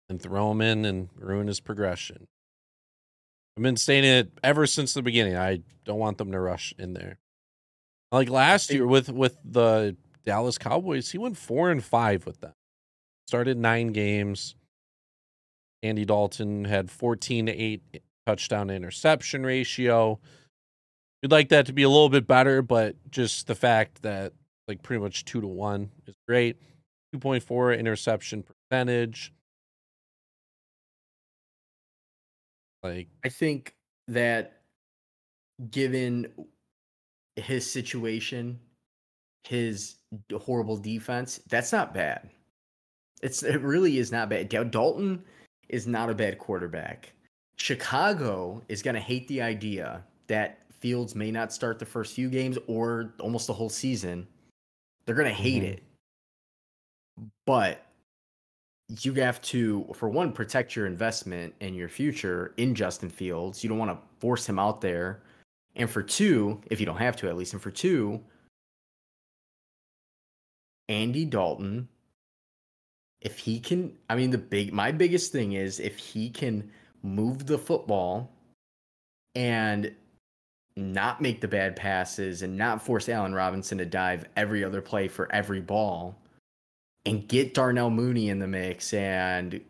and 0.08 0.22
throw 0.22 0.52
him 0.52 0.60
in 0.60 0.84
and 0.84 1.08
ruin 1.16 1.48
his 1.48 1.60
progression. 1.60 2.28
I've 3.56 3.62
been 3.62 3.76
saying 3.76 4.04
it 4.04 4.32
ever 4.42 4.66
since 4.66 4.94
the 4.94 5.02
beginning. 5.02 5.36
I 5.36 5.60
don't 5.84 5.98
want 5.98 6.18
them 6.18 6.32
to 6.32 6.40
rush 6.40 6.72
in 6.78 6.92
there. 6.92 7.18
Like 8.12 8.30
last 8.30 8.72
year 8.72 8.86
with 8.86 9.08
with 9.08 9.36
the 9.44 9.96
Dallas 10.24 10.58
Cowboys, 10.58 11.10
he 11.10 11.18
went 11.18 11.36
four 11.36 11.70
and 11.70 11.82
five 11.84 12.26
with 12.26 12.40
them. 12.40 12.52
Started 13.26 13.58
nine 13.58 13.88
games. 13.88 14.54
Andy 15.82 16.04
Dalton 16.04 16.64
had 16.64 16.90
14 16.90 17.46
to 17.46 17.52
8 17.52 18.02
touchdown 18.26 18.70
interception 18.70 19.44
ratio. 19.44 20.18
We'd 21.22 21.32
like 21.32 21.50
that 21.50 21.66
to 21.66 21.72
be 21.72 21.82
a 21.82 21.88
little 21.88 22.08
bit 22.08 22.26
better, 22.26 22.62
but 22.62 22.96
just 23.10 23.46
the 23.46 23.54
fact 23.54 24.02
that 24.02 24.32
like 24.68 24.82
pretty 24.82 25.02
much 25.02 25.24
two 25.24 25.40
to 25.40 25.46
one 25.46 25.90
is 26.06 26.14
great. 26.26 26.56
2.4 27.14 27.78
interception 27.78 28.42
percentage. 28.42 29.32
Like 32.82 33.08
I 33.24 33.28
think 33.30 33.74
that 34.08 34.60
given 35.70 36.26
his 37.36 37.70
situation, 37.70 38.60
his 39.44 39.96
horrible 40.34 40.76
defense, 40.76 41.40
that's 41.48 41.72
not 41.72 41.94
bad. 41.94 42.28
It's 43.24 43.42
it 43.42 43.62
really 43.62 43.96
is 43.98 44.12
not 44.12 44.28
bad. 44.28 44.50
Dalton 44.70 45.24
is 45.70 45.86
not 45.86 46.10
a 46.10 46.14
bad 46.14 46.38
quarterback. 46.38 47.10
Chicago 47.56 48.62
is 48.68 48.82
going 48.82 48.94
to 48.94 49.00
hate 49.00 49.26
the 49.28 49.40
idea 49.40 50.04
that 50.26 50.58
Fields 50.70 51.14
may 51.14 51.30
not 51.30 51.50
start 51.50 51.78
the 51.78 51.86
first 51.86 52.14
few 52.14 52.28
games 52.28 52.58
or 52.66 53.14
almost 53.18 53.46
the 53.46 53.52
whole 53.54 53.70
season. 53.70 54.26
They're 55.06 55.14
going 55.14 55.28
to 55.28 55.34
hate 55.34 55.62
Mhm. 55.62 55.72
it. 55.72 55.82
But 57.46 57.86
you 59.00 59.14
have 59.14 59.40
to, 59.42 59.86
for 59.94 60.10
one, 60.10 60.30
protect 60.30 60.76
your 60.76 60.84
investment 60.84 61.54
and 61.62 61.74
your 61.74 61.88
future 61.88 62.52
in 62.58 62.74
Justin 62.74 63.08
Fields. 63.08 63.64
You 63.64 63.70
don't 63.70 63.78
want 63.78 63.90
to 63.90 64.08
force 64.20 64.46
him 64.46 64.58
out 64.58 64.82
there. 64.82 65.22
And 65.76 65.88
for 65.88 66.02
two, 66.02 66.60
if 66.70 66.78
you 66.78 66.84
don't 66.84 66.98
have 66.98 67.16
to 67.16 67.28
at 67.28 67.36
least, 67.38 67.54
and 67.54 67.62
for 67.62 67.70
two, 67.70 68.22
Andy 70.90 71.24
Dalton, 71.24 71.88
if 73.24 73.38
he 73.38 73.58
can, 73.58 73.96
I 74.08 74.16
mean, 74.16 74.30
the 74.30 74.38
big, 74.38 74.72
my 74.72 74.92
biggest 74.92 75.32
thing 75.32 75.52
is 75.52 75.80
if 75.80 75.98
he 75.98 76.30
can 76.30 76.70
move 77.02 77.46
the 77.46 77.58
football 77.58 78.30
and 79.34 79.92
not 80.76 81.20
make 81.20 81.40
the 81.40 81.48
bad 81.48 81.76
passes 81.76 82.42
and 82.42 82.56
not 82.56 82.82
force 82.82 83.08
Allen 83.08 83.34
Robinson 83.34 83.78
to 83.78 83.84
dive 83.84 84.26
every 84.36 84.62
other 84.62 84.82
play 84.82 85.08
for 85.08 85.32
every 85.32 85.60
ball 85.60 86.16
and 87.06 87.26
get 87.28 87.54
Darnell 87.54 87.90
Mooney 87.90 88.28
in 88.28 88.38
the 88.38 88.46
mix 88.46 88.92
and 88.92 89.60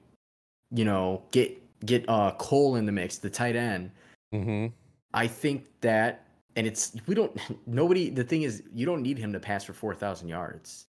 you 0.73 0.85
know 0.85 1.23
get 1.31 1.61
get 1.85 2.09
uh 2.09 2.33
Cole 2.39 2.77
in 2.77 2.87
the 2.87 2.93
mix 2.93 3.19
the 3.19 3.29
tight 3.29 3.57
end 3.57 3.91
mhm. 4.35 4.73
I 5.13 5.27
think 5.27 5.67
that 5.83 6.25
and 6.57 6.67
it's 6.67 6.97
we 7.07 7.15
don't 7.15 7.39
nobody 7.67 8.09
the 8.09 8.25
thing 8.25 8.43
is 8.43 8.63
you 8.73 8.87
don't 8.87 9.03
need 9.03 9.19
him 9.19 9.33
to 9.33 9.41
pass 9.41 9.65
for 9.65 9.75
4000 9.75 10.29
yards 10.29 10.87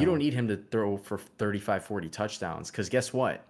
you 0.00 0.06
don't 0.06 0.18
need 0.18 0.34
him 0.34 0.48
to 0.48 0.56
throw 0.56 0.96
for 0.96 1.18
35 1.18 1.84
40 1.84 2.08
touchdowns 2.08 2.70
cuz 2.70 2.88
guess 2.88 3.12
what? 3.12 3.44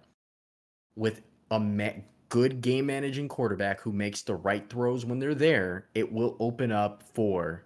With 0.95 1.21
a 1.51 1.59
ma- 1.59 1.89
good 2.29 2.61
game 2.61 2.85
managing 2.87 3.27
quarterback 3.27 3.79
who 3.81 3.91
makes 3.91 4.21
the 4.21 4.35
right 4.35 4.69
throws 4.69 5.05
when 5.05 5.19
they're 5.19 5.33
there 5.35 5.87
it 5.95 6.11
will 6.11 6.35
open 6.39 6.71
up 6.71 7.01
for 7.03 7.63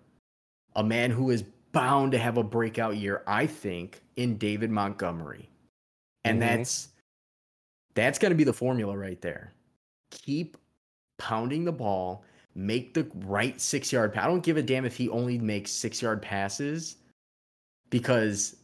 a 0.76 0.84
man 0.84 1.12
who 1.12 1.30
is 1.32 1.44
bound 1.74 2.12
to 2.14 2.18
have 2.18 2.38
a 2.38 2.44
breakout 2.44 2.96
year 2.98 3.24
I 3.28 3.46
think 3.48 4.02
in 4.16 4.38
David 4.38 4.70
Montgomery. 4.72 5.50
And 6.26 6.38
Mhm. 6.38 6.42
that's 6.42 6.90
that's 7.96 8.18
going 8.18 8.32
to 8.32 8.36
be 8.36 8.44
the 8.44 8.54
formula 8.54 8.98
right 8.98 9.22
there. 9.22 9.54
Keep 10.12 10.58
pounding 11.18 11.64
the 11.66 11.72
ball 11.72 12.24
make 12.56 12.94
the 12.94 13.04
right 13.26 13.60
6 13.60 13.92
yard 13.92 14.14
pa- 14.14 14.24
I 14.24 14.28
don't 14.28 14.44
give 14.44 14.58
a 14.58 14.62
damn 14.64 14.86
if 14.86 14.96
he 14.96 15.10
only 15.10 15.38
makes 15.40 15.72
6 15.72 16.02
yard 16.02 16.22
passes 16.22 16.98
because 17.90 18.56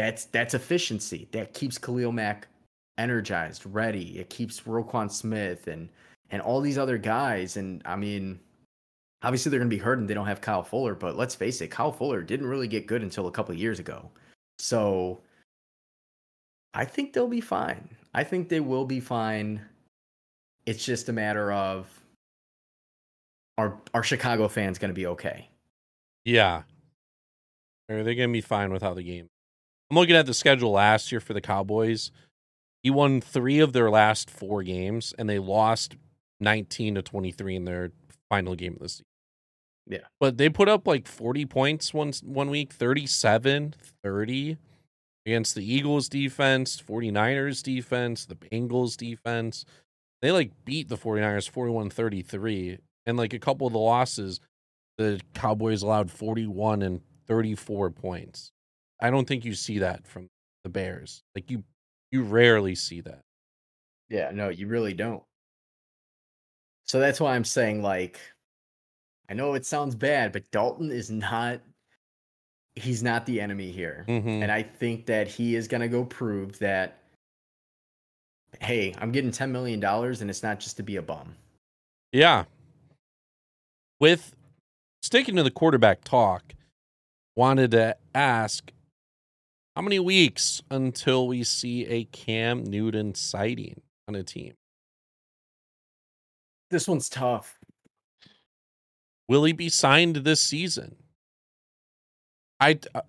that's 0.00 0.24
that's 0.26 0.54
efficiency. 0.54 1.28
That 1.32 1.52
keeps 1.52 1.76
Khalil 1.76 2.10
Mack 2.10 2.48
energized, 2.96 3.66
ready. 3.66 4.18
It 4.18 4.30
keeps 4.30 4.62
Roquan 4.62 5.10
Smith 5.10 5.66
and 5.66 5.90
and 6.30 6.40
all 6.40 6.62
these 6.62 6.78
other 6.78 6.96
guys. 6.96 7.58
And 7.58 7.82
I 7.84 7.96
mean, 7.96 8.40
obviously 9.22 9.50
they're 9.50 9.60
gonna 9.60 9.68
be 9.68 9.76
hurt 9.76 9.98
and 9.98 10.08
they 10.08 10.14
don't 10.14 10.26
have 10.26 10.40
Kyle 10.40 10.62
Fuller, 10.62 10.94
but 10.94 11.16
let's 11.16 11.34
face 11.34 11.60
it, 11.60 11.70
Kyle 11.70 11.92
Fuller 11.92 12.22
didn't 12.22 12.46
really 12.46 12.66
get 12.66 12.86
good 12.86 13.02
until 13.02 13.26
a 13.26 13.30
couple 13.30 13.54
years 13.54 13.78
ago. 13.78 14.08
So 14.58 15.20
I 16.72 16.86
think 16.86 17.12
they'll 17.12 17.28
be 17.28 17.42
fine. 17.42 17.86
I 18.14 18.24
think 18.24 18.48
they 18.48 18.60
will 18.60 18.86
be 18.86 19.00
fine. 19.00 19.60
It's 20.64 20.82
just 20.82 21.10
a 21.10 21.12
matter 21.12 21.52
of 21.52 21.88
are 23.58 23.76
are 23.92 24.02
Chicago 24.02 24.48
fans 24.48 24.78
gonna 24.78 24.94
be 24.94 25.08
okay? 25.08 25.46
Yeah. 26.24 26.62
Are 27.90 28.02
they 28.02 28.14
going 28.14 28.28
to 28.28 28.32
be 28.32 28.40
fine 28.40 28.72
with 28.72 28.82
how 28.82 28.94
the 28.94 29.02
game? 29.02 29.28
I'm 29.90 29.96
looking 29.96 30.16
at 30.16 30.26
the 30.26 30.34
schedule 30.34 30.72
last 30.72 31.10
year 31.12 31.20
for 31.20 31.32
the 31.34 31.40
Cowboys. 31.40 32.12
He 32.82 32.90
won 32.90 33.20
three 33.20 33.58
of 33.60 33.72
their 33.72 33.90
last 33.90 34.30
four 34.30 34.62
games, 34.62 35.14
and 35.18 35.28
they 35.28 35.38
lost 35.38 35.96
19 36.40 36.94
to 36.96 37.02
23 37.02 37.56
in 37.56 37.64
their 37.64 37.92
final 38.30 38.54
game 38.54 38.74
of 38.74 38.80
the 38.80 38.88
season. 38.88 39.06
Yeah. 39.86 40.06
But 40.20 40.38
they 40.38 40.48
put 40.48 40.68
up 40.68 40.86
like 40.86 41.08
40 41.08 41.46
points 41.46 41.92
one 41.92 42.12
one 42.22 42.50
week, 42.50 42.72
37, 42.72 43.74
30. 44.04 44.56
against 45.26 45.54
the 45.54 45.74
Eagles 45.74 46.08
defense, 46.08 46.80
49ers 46.80 47.62
defense, 47.62 48.24
the 48.26 48.36
Bengals 48.36 48.96
defense. 48.96 49.64
They 50.22 50.32
like 50.32 50.52
beat 50.64 50.88
the 50.88 50.96
49ers 50.96 51.50
41-33 51.50 52.78
and 53.06 53.16
like 53.18 53.32
a 53.32 53.38
couple 53.38 53.66
of 53.66 53.72
the 53.72 53.78
losses 53.78 54.40
the 54.98 55.20
Cowboys 55.34 55.82
allowed 55.82 56.10
41 56.10 56.82
and 56.82 57.00
34 57.26 57.90
points. 57.90 58.52
I 59.00 59.10
don't 59.10 59.26
think 59.26 59.44
you 59.44 59.54
see 59.54 59.78
that 59.78 60.06
from 60.06 60.28
the 60.64 60.70
Bears. 60.70 61.22
Like 61.34 61.50
you 61.50 61.64
you 62.10 62.22
rarely 62.22 62.74
see 62.74 63.00
that. 63.02 63.20
Yeah, 64.08 64.30
no, 64.32 64.48
you 64.48 64.66
really 64.66 64.94
don't. 64.94 65.22
So 66.86 66.98
that's 66.98 67.20
why 67.20 67.34
I'm 67.34 67.44
saying 67.44 67.82
like 67.82 68.20
I 69.28 69.34
know 69.34 69.54
it 69.54 69.64
sounds 69.64 69.94
bad, 69.94 70.32
but 70.32 70.50
Dalton 70.50 70.90
is 70.90 71.10
not 71.10 71.60
he's 72.74 73.02
not 73.02 73.26
the 73.26 73.40
enemy 73.40 73.70
here. 73.70 74.04
Mhm. 74.08 74.42
And 74.42 74.50
I 74.50 74.62
think 74.62 75.06
that 75.06 75.28
he 75.28 75.54
is 75.54 75.68
going 75.68 75.80
to 75.82 75.88
go 75.88 76.04
prove 76.04 76.58
that 76.58 76.98
hey, 78.60 78.92
I'm 78.98 79.12
getting 79.12 79.30
10 79.30 79.52
million 79.52 79.78
dollars 79.78 80.20
and 80.20 80.28
it's 80.28 80.42
not 80.42 80.58
just 80.58 80.76
to 80.78 80.82
be 80.82 80.96
a 80.96 81.02
bum. 81.02 81.36
Yeah. 82.12 82.44
With 84.00 84.34
sticking 85.02 85.36
to 85.36 85.44
the 85.44 85.50
quarterback 85.52 86.02
talk, 86.02 86.54
wanted 87.36 87.70
to 87.72 87.96
ask 88.14 88.72
how 89.80 89.84
many 89.84 89.98
weeks 89.98 90.60
until 90.70 91.26
we 91.26 91.42
see 91.42 91.86
a 91.86 92.04
Cam 92.04 92.62
Newton 92.64 93.14
sighting 93.14 93.80
on 94.06 94.14
a 94.14 94.22
team? 94.22 94.52
This 96.68 96.86
one's 96.86 97.08
tough. 97.08 97.58
Will 99.26 99.44
he 99.44 99.54
be 99.54 99.70
signed 99.70 100.16
this 100.16 100.42
season? 100.42 100.96
I 102.60 102.78
uh, 102.94 103.00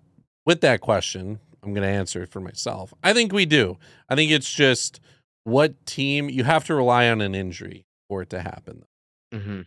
with 0.46 0.62
that 0.62 0.80
question, 0.80 1.40
I'm 1.62 1.74
going 1.74 1.86
to 1.86 1.92
answer 1.92 2.22
it 2.22 2.30
for 2.30 2.40
myself. 2.40 2.94
I 3.02 3.12
think 3.12 3.34
we 3.34 3.44
do. 3.44 3.76
I 4.08 4.14
think 4.14 4.30
it's 4.30 4.50
just 4.50 4.98
what 5.44 5.84
team 5.84 6.30
you 6.30 6.44
have 6.44 6.64
to 6.64 6.74
rely 6.74 7.10
on 7.10 7.20
an 7.20 7.34
injury 7.34 7.84
for 8.08 8.22
it 8.22 8.30
to 8.30 8.40
happen. 8.40 8.86
Mm-hmm. 9.30 9.60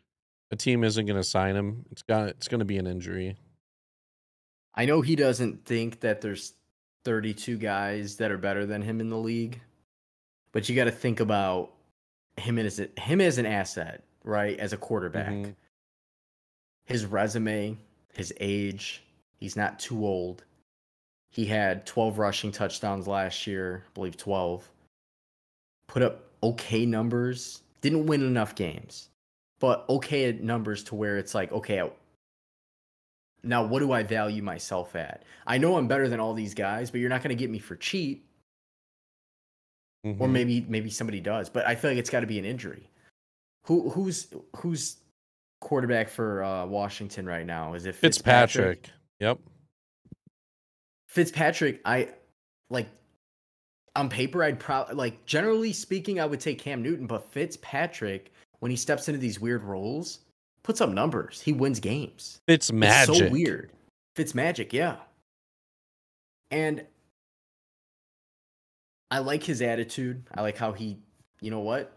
A 0.49 0.55
team 0.55 0.83
isn't 0.83 1.05
going 1.05 1.21
to 1.21 1.23
sign 1.23 1.55
him. 1.55 1.85
It's 1.91 2.01
got 2.01 2.29
it's 2.29 2.47
going 2.47 2.61
to 2.61 2.65
be 2.65 2.79
an 2.79 2.87
injury. 2.87 3.35
I 4.73 4.85
know 4.85 5.01
he 5.01 5.15
doesn't 5.15 5.65
think 5.65 5.99
that 5.99 6.21
there's 6.21 6.55
32 7.05 7.57
guys 7.57 8.17
that 8.17 8.31
are 8.31 8.37
better 8.37 8.65
than 8.65 8.81
him 8.81 8.99
in 8.99 9.09
the 9.09 9.17
league, 9.17 9.61
but 10.51 10.67
you 10.67 10.75
got 10.75 10.85
to 10.85 10.91
think 10.91 11.19
about 11.21 11.71
him 12.37 12.57
as 12.59 12.79
a, 12.79 12.89
him 12.99 13.21
as 13.21 13.37
an 13.37 13.45
asset, 13.45 14.03
right? 14.23 14.59
As 14.59 14.73
a 14.73 14.77
quarterback, 14.77 15.31
Mhm. 15.31 15.55
his 16.85 17.05
resume, 17.05 17.77
his 18.13 18.33
age. 18.39 19.03
He's 19.37 19.55
not 19.55 19.79
too 19.79 20.05
old. 20.05 20.43
He 21.29 21.45
had 21.45 21.85
12 21.85 22.17
rushing 22.17 22.51
touchdowns 22.51 23.07
last 23.07 23.45
year, 23.47 23.83
I 23.87 23.89
believe 23.93 24.17
12. 24.17 24.69
Put 25.87 26.01
up 26.01 26.23
okay 26.41 26.85
numbers. 26.85 27.61
Didn't 27.81 28.07
win 28.07 28.23
enough 28.23 28.55
games, 28.55 29.09
but 29.59 29.85
okay 29.89 30.31
numbers 30.31 30.83
to 30.85 30.95
where 30.95 31.17
it's 31.17 31.35
like, 31.35 31.51
okay, 31.51 31.87
now 33.45 33.63
what 33.65 33.79
do 33.79 33.91
I 33.91 34.03
value 34.03 34.41
myself 34.41 34.95
at? 34.95 35.23
I 35.47 35.58
know 35.58 35.77
I'm 35.77 35.88
better 35.88 36.10
than 36.10 36.19
all 36.19 36.34
these 36.34 36.53
guys, 36.53 36.91
but 36.91 36.99
you're 36.99 37.10
not 37.10 37.21
going 37.21 37.36
to 37.36 37.39
get 37.39 37.49
me 37.49 37.60
for 37.60 37.75
cheap. 37.75 38.27
Or 40.03 40.27
Mhm. 40.27 40.31
maybe 40.31 40.65
maybe 40.69 40.89
somebody 40.91 41.19
does, 41.19 41.49
but 41.49 41.65
I 41.65 41.73
feel 41.75 41.89
like 41.91 41.97
it's 41.97 42.10
got 42.12 42.19
to 42.19 42.27
be 42.27 42.38
an 42.38 42.45
injury. 42.45 42.89
Who 43.65 43.89
who's 43.89 44.27
who's 44.58 44.97
quarterback 45.62 46.10
for 46.10 46.43
uh, 46.43 46.65
Washington 46.67 47.25
right 47.25 47.45
now? 47.45 47.73
Is 47.73 47.86
it 47.88 47.95
Fitzpatrick? 47.95 48.84
Fitzpatrick. 48.86 48.89
Yep. 49.19 49.39
Fitzpatrick, 51.08 51.81
I 51.86 52.10
like 52.69 52.88
on 53.95 54.10
paper, 54.10 54.43
I'd 54.43 54.60
probably 54.60 54.95
like 54.95 55.25
generally 55.25 55.71
speaking, 55.73 56.19
I 56.19 56.25
would 56.25 56.39
take 56.39 56.60
Cam 56.60 56.84
Newton, 56.84 57.08
but 57.08 57.31
Fitzpatrick, 57.31 58.31
when 58.60 58.69
he 58.69 58.75
steps 58.77 59.08
into 59.08 59.19
these 59.19 59.39
weird 59.39 59.63
roles, 59.63 60.19
puts 60.65 60.82
up 60.82 60.89
numbers. 60.89 61.39
He 61.39 61.54
wins 61.54 61.80
games. 61.80 62.41
Fitz 62.47 62.71
magic. 62.71 63.15
It's 63.15 63.19
so 63.19 63.30
weird. 63.30 63.71
It's 64.17 64.34
magic, 64.34 64.73
yeah. 64.73 64.95
And 66.49 66.84
I 69.12 69.19
like 69.19 69.43
his 69.43 69.62
attitude. 69.62 70.23
I 70.34 70.41
like 70.41 70.58
how 70.58 70.71
he, 70.71 70.97
you 71.39 71.51
know 71.51 71.60
what? 71.60 71.95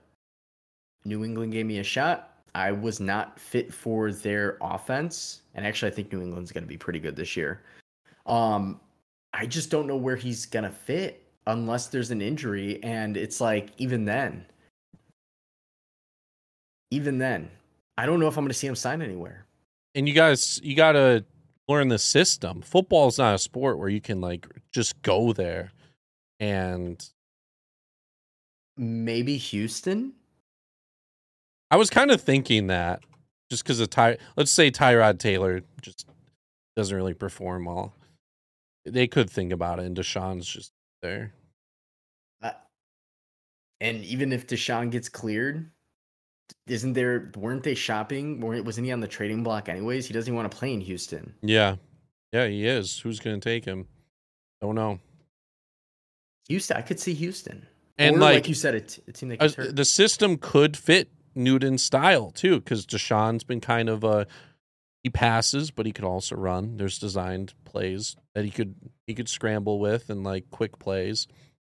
New 1.06 1.24
England 1.24 1.52
gave 1.52 1.64
me 1.64 1.78
a 1.78 1.84
shot. 1.84 2.34
I 2.54 2.72
was 2.72 3.00
not 3.00 3.40
fit 3.40 3.72
for 3.72 4.12
their 4.12 4.58
offense. 4.60 5.42
And 5.54 5.66
actually 5.66 5.90
I 5.90 5.94
think 5.94 6.12
New 6.12 6.20
England's 6.20 6.52
going 6.52 6.64
to 6.64 6.68
be 6.68 6.76
pretty 6.76 7.00
good 7.00 7.16
this 7.16 7.36
year. 7.36 7.62
Um 8.26 8.80
I 9.32 9.46
just 9.46 9.70
don't 9.70 9.86
know 9.86 9.96
where 9.96 10.16
he's 10.16 10.44
going 10.44 10.64
to 10.64 10.70
fit 10.70 11.24
unless 11.46 11.86
there's 11.86 12.10
an 12.10 12.20
injury 12.20 12.82
and 12.82 13.16
it's 13.16 13.40
like 13.40 13.70
even 13.78 14.04
then 14.04 14.44
even 16.90 17.18
then 17.18 17.50
I 17.98 18.06
don't 18.06 18.20
know 18.20 18.28
if 18.28 18.36
I'm 18.38 18.44
going 18.44 18.48
to 18.48 18.54
see 18.54 18.66
him 18.68 18.76
sign 18.76 19.02
anywhere. 19.02 19.44
and 19.94 20.08
you 20.08 20.14
guys 20.14 20.60
you 20.62 20.74
got 20.76 20.92
to 20.92 21.24
learn 21.68 21.88
the 21.88 21.98
system 21.98 22.62
football 22.62 23.08
is 23.08 23.18
not 23.18 23.34
a 23.34 23.38
sport 23.38 23.78
where 23.78 23.88
you 23.90 24.00
can 24.00 24.20
like 24.20 24.46
just 24.72 25.00
go 25.02 25.32
there 25.34 25.72
and 26.40 27.04
Maybe 28.76 29.36
Houston? 29.36 30.12
i 31.70 31.76
was 31.76 31.90
kind 31.90 32.10
of 32.10 32.20
thinking 32.20 32.68
that 32.68 33.00
just 33.50 33.62
because 33.64 33.80
of 33.80 33.90
ty 33.90 34.16
let's 34.36 34.50
say 34.52 34.70
tyrod 34.70 35.18
taylor 35.18 35.60
just 35.82 36.06
doesn't 36.76 36.96
really 36.96 37.12
perform 37.14 37.64
well 37.66 37.92
they 38.86 39.06
could 39.06 39.28
think 39.28 39.52
about 39.52 39.78
it 39.80 39.84
and 39.84 39.96
deshaun's 39.96 40.46
just 40.46 40.72
there 41.02 41.32
Uh, 42.42 42.52
and 43.80 44.02
even 44.04 44.32
if 44.32 44.46
Deshaun 44.46 44.90
gets 44.90 45.08
cleared, 45.10 45.70
isn't 46.66 46.92
there? 46.94 47.30
Weren't 47.36 47.62
they 47.62 47.74
shopping? 47.74 48.40
Wasn't 48.40 48.84
he 48.86 48.92
on 48.92 49.00
the 49.00 49.08
trading 49.08 49.42
block 49.42 49.68
anyways? 49.68 50.06
He 50.06 50.14
doesn't 50.14 50.28
even 50.28 50.36
want 50.36 50.50
to 50.50 50.56
play 50.56 50.72
in 50.72 50.80
Houston. 50.80 51.34
yeah 51.42 51.76
yeah 52.32 52.46
he 52.46 52.66
is 52.66 52.98
who's 52.98 53.20
gonna 53.20 53.38
take 53.40 53.64
him 53.64 53.86
don't 54.60 54.74
know 54.74 54.98
Houston, 56.48 56.76
I 56.76 56.82
could 56.82 56.98
see 57.00 57.14
Houston. 57.14 57.66
and 57.98 58.16
or, 58.16 58.18
like, 58.20 58.34
like, 58.34 58.48
you 58.48 58.54
said, 58.54 58.74
it 58.74 58.98
that 59.06 59.40
uh, 59.40 59.46
gets 59.48 59.72
the 59.72 59.84
system 59.84 60.36
could 60.36 60.76
fit 60.76 61.10
newton's 61.34 61.82
style 61.84 62.30
too 62.30 62.58
because 62.60 62.84
deshaun's 62.86 63.44
been 63.44 63.60
kind 63.60 63.88
of 63.88 64.02
a 64.02 64.26
he 65.04 65.10
passes 65.10 65.70
but 65.70 65.86
he 65.86 65.92
could 65.92 66.04
also 66.04 66.34
run 66.34 66.76
there's 66.78 66.98
designed 66.98 67.54
plays 67.64 68.16
that 68.34 68.44
he 68.44 68.50
could 68.50 68.74
he 69.06 69.14
could 69.14 69.28
scramble 69.28 69.78
with 69.78 70.10
and 70.10 70.24
like 70.24 70.50
quick 70.50 70.78
plays 70.78 71.28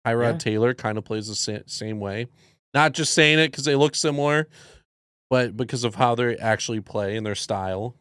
Tyrod 0.06 0.32
Yeah. 0.34 0.38
Taylor 0.38 0.72
kind 0.74 0.98
of 0.98 1.04
plays 1.04 1.26
the 1.26 1.34
sa- 1.34 1.64
same 1.66 1.98
way 1.98 2.28
not 2.76 2.92
just 2.92 3.14
saying 3.14 3.40
it 3.40 3.50
because 3.50 3.64
they 3.64 3.74
look 3.74 3.96
similar 3.96 4.46
but 5.30 5.56
because 5.56 5.82
of 5.82 5.96
how 5.96 6.14
they 6.14 6.36
actually 6.36 6.80
play 6.80 7.16
and 7.16 7.26
their 7.26 7.34
style 7.34 7.96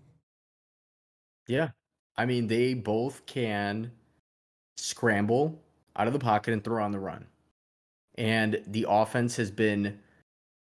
yeah, 1.48 1.70
I 2.18 2.26
mean 2.26 2.48
they 2.48 2.74
both 2.74 3.26
can 3.26 3.92
scramble 4.78 5.62
out 5.96 6.08
of 6.08 6.14
the 6.14 6.20
pocket 6.20 6.54
and 6.54 6.64
throw 6.64 6.84
on 6.84 6.92
the 6.92 7.00
run, 7.00 7.26
and 8.16 8.62
the 8.68 8.86
offense 8.90 9.36
has 9.36 9.52
been 9.52 10.00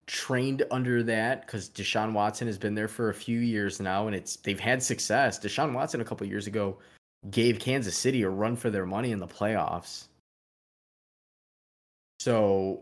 trained 0.08 0.64
under 0.72 1.04
that 1.04 1.46
because 1.46 1.70
Deshaun 1.70 2.14
Watson 2.14 2.48
has 2.48 2.58
been 2.58 2.76
there 2.76 2.88
for 2.88 3.10
a 3.10 3.14
few 3.14 3.40
years 3.40 3.80
now, 3.80 4.08
and 4.08 4.16
it's 4.16 4.38
they've 4.38 4.60
had 4.60 4.82
success. 4.82 5.40
Deshaun 5.40 5.74
Watson 5.74 6.02
a 6.02 6.06
couple 6.06 6.26
years 6.28 6.48
ago 6.48 6.78
gave 7.30 7.60
Kansas 7.60 7.96
City 7.96 8.24
a 8.24 8.30
run 8.30 8.56
for 8.56 8.70
their 8.72 8.86
money 8.86 9.12
in 9.12 9.20
the 9.20 9.28
playoffs. 9.28 10.08
So 12.20 12.82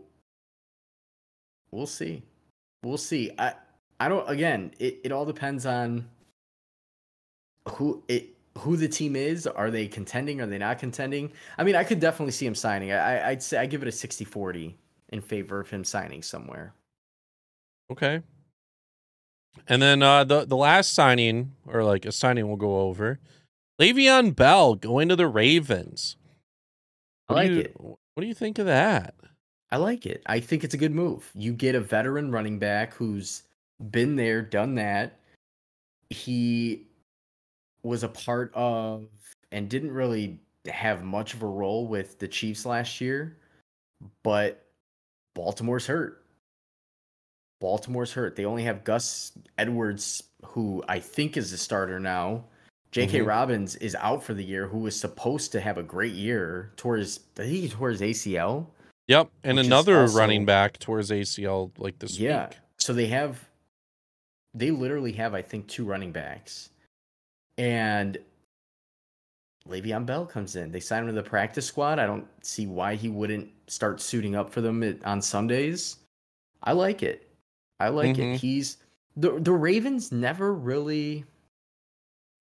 we'll 1.72 1.86
see. 1.86 2.22
We'll 2.82 2.98
see. 2.98 3.30
I 3.38 3.54
I 3.98 4.08
don't 4.08 4.28
again, 4.28 4.72
it, 4.78 5.00
it 5.04 5.12
all 5.12 5.24
depends 5.26 5.66
on 5.66 6.08
who 7.68 8.02
it 8.08 8.30
who 8.58 8.76
the 8.76 8.88
team 8.88 9.16
is. 9.16 9.46
Are 9.46 9.70
they 9.70 9.86
contending? 9.86 10.40
Are 10.40 10.46
they 10.46 10.58
not 10.58 10.78
contending? 10.78 11.32
I 11.58 11.64
mean, 11.64 11.76
I 11.76 11.84
could 11.84 12.00
definitely 12.00 12.32
see 12.32 12.46
him 12.46 12.54
signing. 12.54 12.92
I 12.92 13.28
I'd 13.30 13.42
say 13.42 13.58
I 13.58 13.66
give 13.66 13.82
it 13.82 13.88
a 13.88 13.92
60-40 13.92 14.74
in 15.10 15.20
favor 15.20 15.60
of 15.60 15.68
him 15.70 15.84
signing 15.84 16.22
somewhere. 16.22 16.72
okay 17.90 18.22
and 19.66 19.82
then 19.82 20.00
uh 20.02 20.22
the 20.22 20.44
the 20.46 20.56
last 20.56 20.94
signing 20.94 21.52
or 21.66 21.82
like 21.82 22.04
a 22.06 22.12
signing 22.12 22.46
we'll 22.46 22.56
go 22.56 22.80
over 22.82 23.18
Le'Veon 23.80 24.36
Bell 24.36 24.76
going 24.76 25.08
to 25.08 25.16
the 25.16 25.26
Ravens 25.26 26.16
I 27.28 27.32
What 27.34 27.42
do 27.42 27.48
like 27.48 27.50
you- 27.56 27.60
it. 27.62 27.76
what 27.80 28.20
do 28.20 28.26
you 28.28 28.34
think 28.34 28.58
of 28.60 28.66
that 28.66 29.14
I 29.72 29.76
like 29.76 30.06
it. 30.06 30.22
I 30.26 30.40
think 30.40 30.64
it's 30.64 30.74
a 30.74 30.78
good 30.78 30.94
move. 30.94 31.30
You 31.34 31.52
get 31.52 31.74
a 31.74 31.80
veteran 31.80 32.32
running 32.32 32.58
back 32.58 32.94
who's 32.94 33.44
been 33.90 34.16
there, 34.16 34.42
done 34.42 34.74
that. 34.76 35.20
He 36.10 36.88
was 37.82 38.02
a 38.02 38.08
part 38.08 38.50
of 38.54 39.06
and 39.52 39.68
didn't 39.68 39.92
really 39.92 40.40
have 40.66 41.04
much 41.04 41.34
of 41.34 41.42
a 41.42 41.46
role 41.46 41.86
with 41.86 42.18
the 42.18 42.28
Chiefs 42.28 42.66
last 42.66 43.00
year, 43.00 43.38
but 44.22 44.66
Baltimore's 45.34 45.86
hurt. 45.86 46.24
Baltimore's 47.60 48.12
hurt. 48.12 48.36
They 48.36 48.44
only 48.44 48.64
have 48.64 48.84
Gus 48.84 49.32
Edwards, 49.56 50.24
who 50.44 50.82
I 50.88 50.98
think 50.98 51.36
is 51.36 51.52
a 51.52 51.58
starter 51.58 52.00
now, 52.00 52.44
J.K. 52.90 53.20
Mhm. 53.20 53.26
Dobbins 53.26 53.76
is 53.76 53.94
out 53.96 54.24
for 54.24 54.34
the 54.34 54.44
year, 54.44 54.66
who 54.66 54.78
was 54.78 54.98
supposed 54.98 55.52
to 55.52 55.60
have 55.60 55.78
a 55.78 55.82
great 55.82 56.14
year 56.14 56.72
towards 56.76 57.20
I 57.38 57.42
think 57.42 57.52
he 57.52 57.68
tore 57.68 57.90
his 57.90 58.00
ACL. 58.00 58.66
Yep, 59.10 59.28
and 59.42 59.58
another 59.58 60.02
also- 60.02 60.16
running 60.16 60.44
back 60.44 60.78
towards 60.78 61.10
ACL 61.10 61.72
like 61.78 61.98
this 61.98 62.16
yeah. 62.16 62.46
week. 62.46 62.58
So 62.78 62.92
they 62.92 63.08
have 63.08 63.44
they 64.54 64.70
literally 64.70 65.10
have, 65.12 65.34
I 65.34 65.42
think, 65.42 65.66
two 65.66 65.84
running 65.84 66.12
backs. 66.12 66.70
And 67.58 68.16
Le'Veon 69.68 70.06
Bell 70.06 70.26
comes 70.26 70.54
in. 70.54 70.70
They 70.70 70.78
sign 70.78 71.02
him 71.02 71.08
to 71.08 71.12
the 71.12 71.28
practice 71.28 71.66
squad. 71.66 71.98
I 71.98 72.06
don't 72.06 72.26
see 72.44 72.66
why 72.68 72.94
he 72.94 73.08
wouldn't 73.08 73.48
start 73.66 74.00
suiting 74.00 74.36
up 74.36 74.48
for 74.50 74.60
them 74.60 75.00
on 75.04 75.20
Sundays. 75.20 75.96
I 76.62 76.72
like 76.72 77.02
it. 77.02 77.28
I 77.80 77.88
like 77.88 78.16
Mhm. 78.16 78.34
it. 78.34 78.40
He's 78.40 78.76
the 79.16 79.40
the 79.40 79.52
Ravens 79.52 80.12
never 80.12 80.54
really 80.54 81.24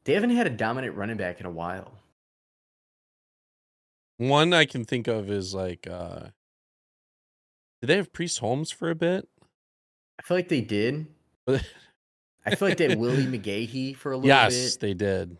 they 0.04 0.14
haven't 0.14 0.30
had 0.36 0.46
a 0.46 0.52
dominant 0.52 0.96
running 0.96 1.18
back 1.18 1.40
in 1.40 1.48
a 1.48 1.52
while. 1.52 1.92
One 4.18 4.54
I 4.54 4.66
can 4.66 4.86
think 4.86 5.08
of 5.08 5.32
is 5.32 5.56
like 5.56 5.88
uh 5.88 6.28
did 7.82 7.88
they 7.88 7.98
have 7.98 8.12
Priest 8.14 8.40
Holmes 8.40 8.72
for 8.72 8.90
a 8.90 8.96
bit? 8.96 9.28
I 10.20 10.24
feel 10.24 10.38
like 10.38 10.50
they 10.50 10.62
did. 10.62 11.08
I 11.48 12.56
feel 12.56 12.68
like 12.68 12.78
they 12.78 12.90
had 12.90 13.00
Willis 13.00 13.26
McGahee 13.26 13.96
for 13.96 14.12
a 14.12 14.16
little 14.18 14.28
yes, 14.28 14.54
bit. 14.54 14.62
Yes, 14.62 14.76
they 14.78 14.94
did. 14.94 15.38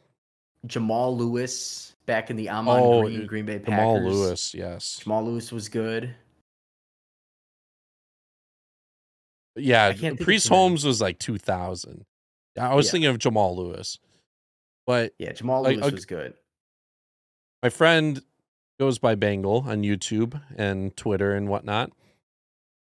Jamal 0.66 1.16
Lewis 1.18 1.96
back 2.06 2.30
in 2.30 2.36
the 2.36 2.50
Amon 2.50 2.80
Oh, 2.80 3.02
Green 3.04 3.22
uh, 3.22 3.26
Green 3.26 3.46
Bay 3.46 3.60
Packers. 3.60 3.76
Jamal 3.78 4.02
Lewis, 4.04 4.54
yes. 4.54 5.00
Jamal 5.02 5.24
Lewis 5.26 5.52
was 5.52 5.70
good. 5.70 6.14
Yeah, 9.56 9.86
I 9.88 9.90
can't 9.92 10.02
think 10.02 10.20
of 10.22 10.26
Priest. 10.26 10.48
Holmes 10.48 10.86
was 10.86 11.02
like 11.02 11.20
2000. 11.20 12.06
I 12.60 12.76
was 12.76 12.88
Yeah. 12.88 12.92
thinking 12.92 13.10
of 13.10 13.20
Jamal 13.20 13.56
Lewis. 13.56 14.00
But 14.86 15.14
Yeah, 15.20 15.34
Jamal 15.34 15.64
Lewis 15.64 15.92
was 15.92 16.06
good. 16.06 16.34
my 17.62 17.70
friend 17.70 18.22
goes 18.80 18.98
by 19.00 19.16
Bangle 19.16 19.66
on 19.68 19.84
YouTube 19.84 20.42
and 20.56 20.96
Twitter 20.96 21.36
and 21.36 21.50
whatnot. 21.50 21.92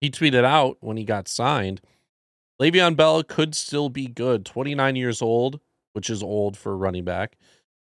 He 0.01 0.11
tweeted 0.11 0.45
out 0.45 0.77
when 0.81 0.97
he 0.97 1.05
got 1.05 1.29
signed, 1.29 1.81
Le'Veon 2.61 2.97
Bell 2.97 3.23
could 3.23 3.55
still 3.55 3.89
be 3.89 4.07
good. 4.07 4.45
29 4.45 4.97
years 4.97 5.23
old, 5.23 5.61
which 5.93 6.11
is 6.11 6.23
old 6.23 6.57
for 6.57 6.73
a 6.73 6.77
running 6.77 7.05
back, 7.05 7.37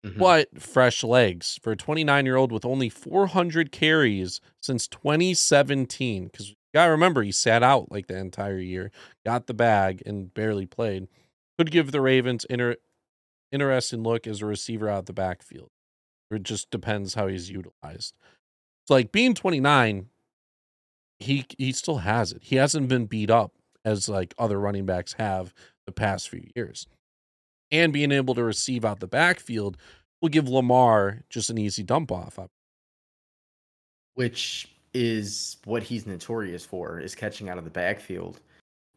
Mhm. 0.05 0.17
but 0.17 0.61
fresh 0.61 1.03
legs 1.03 1.59
for 1.61 1.71
a 1.71 1.77
29 1.77 2.25
year 2.25 2.35
old 2.35 2.51
with 2.51 2.65
only 2.65 2.89
400 2.89 3.71
carries 3.71 4.41
since 4.61 4.87
2017. 4.87 6.25
Because 6.25 6.49
you 6.49 6.55
gotta 6.73 6.91
remember, 6.91 7.23
he 7.23 7.31
sat 7.31 7.63
out 7.63 7.91
like 7.91 8.07
the 8.07 8.17
entire 8.17 8.59
year, 8.59 8.91
got 9.25 9.47
the 9.47 9.53
bag, 9.53 10.01
and 10.05 10.33
barely 10.33 10.65
played. 10.65 11.07
Could 11.57 11.71
give 11.71 11.91
the 11.91 12.01
Ravens 12.01 12.45
inter- 12.45 12.77
interesting 13.51 14.03
look 14.03 14.25
as 14.27 14.41
a 14.41 14.45
receiver 14.45 14.89
out 14.89 15.05
the 15.05 15.13
backfield. 15.13 15.69
It 16.31 16.43
just 16.43 16.69
depends 16.71 17.13
how 17.13 17.27
he's 17.27 17.49
utilized. 17.49 18.15
So, 18.87 18.95
like 18.95 19.11
being 19.11 19.35
29, 19.35 20.09
he 21.23 21.45
he 21.57 21.71
still 21.71 21.97
has 21.97 22.31
it. 22.31 22.43
He 22.43 22.55
hasn't 22.57 22.89
been 22.89 23.05
beat 23.05 23.29
up 23.29 23.53
as 23.85 24.09
like 24.09 24.33
other 24.37 24.59
running 24.59 24.85
backs 24.85 25.13
have 25.13 25.53
the 25.85 25.91
past 25.91 26.29
few 26.29 26.45
years. 26.55 26.87
And 27.71 27.91
being 27.91 28.11
able 28.11 28.35
to 28.35 28.43
receive 28.43 28.85
out 28.85 28.99
the 28.99 29.07
backfield 29.07 29.77
will 30.21 30.29
give 30.29 30.47
Lamar 30.47 31.23
just 31.29 31.49
an 31.49 31.57
easy 31.57 31.83
dump 31.83 32.11
off. 32.11 32.39
which 34.15 34.69
is 34.93 35.57
what 35.65 35.83
he's 35.83 36.05
notorious 36.05 36.65
for 36.65 36.99
is 36.99 37.15
catching 37.15 37.49
out 37.49 37.57
of 37.57 37.63
the 37.63 37.69
backfield. 37.69 38.39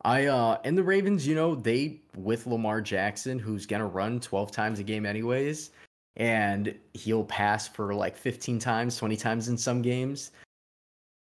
I 0.05 0.27
uh 0.27 0.59
and 0.65 0.77
the 0.77 0.83
Ravens, 0.83 1.27
you 1.27 1.35
know, 1.35 1.55
they 1.55 2.01
with 2.17 2.47
Lamar 2.47 2.81
Jackson, 2.81 3.39
who's 3.39 3.67
gonna 3.67 3.87
run 3.87 4.21
12 4.21 4.53
times 4.53 4.79
a 4.79 4.83
game 4.83 5.07
anyways, 5.07 5.71
and 6.17 6.75
he'll 6.95 7.25
pass 7.25 7.67
for 7.67 7.95
like 7.95 8.17
15 8.17 8.59
times, 8.59 8.97
20 8.99 9.17
times 9.17 9.49
in 9.49 9.57
some 9.57 9.83
games. 9.83 10.33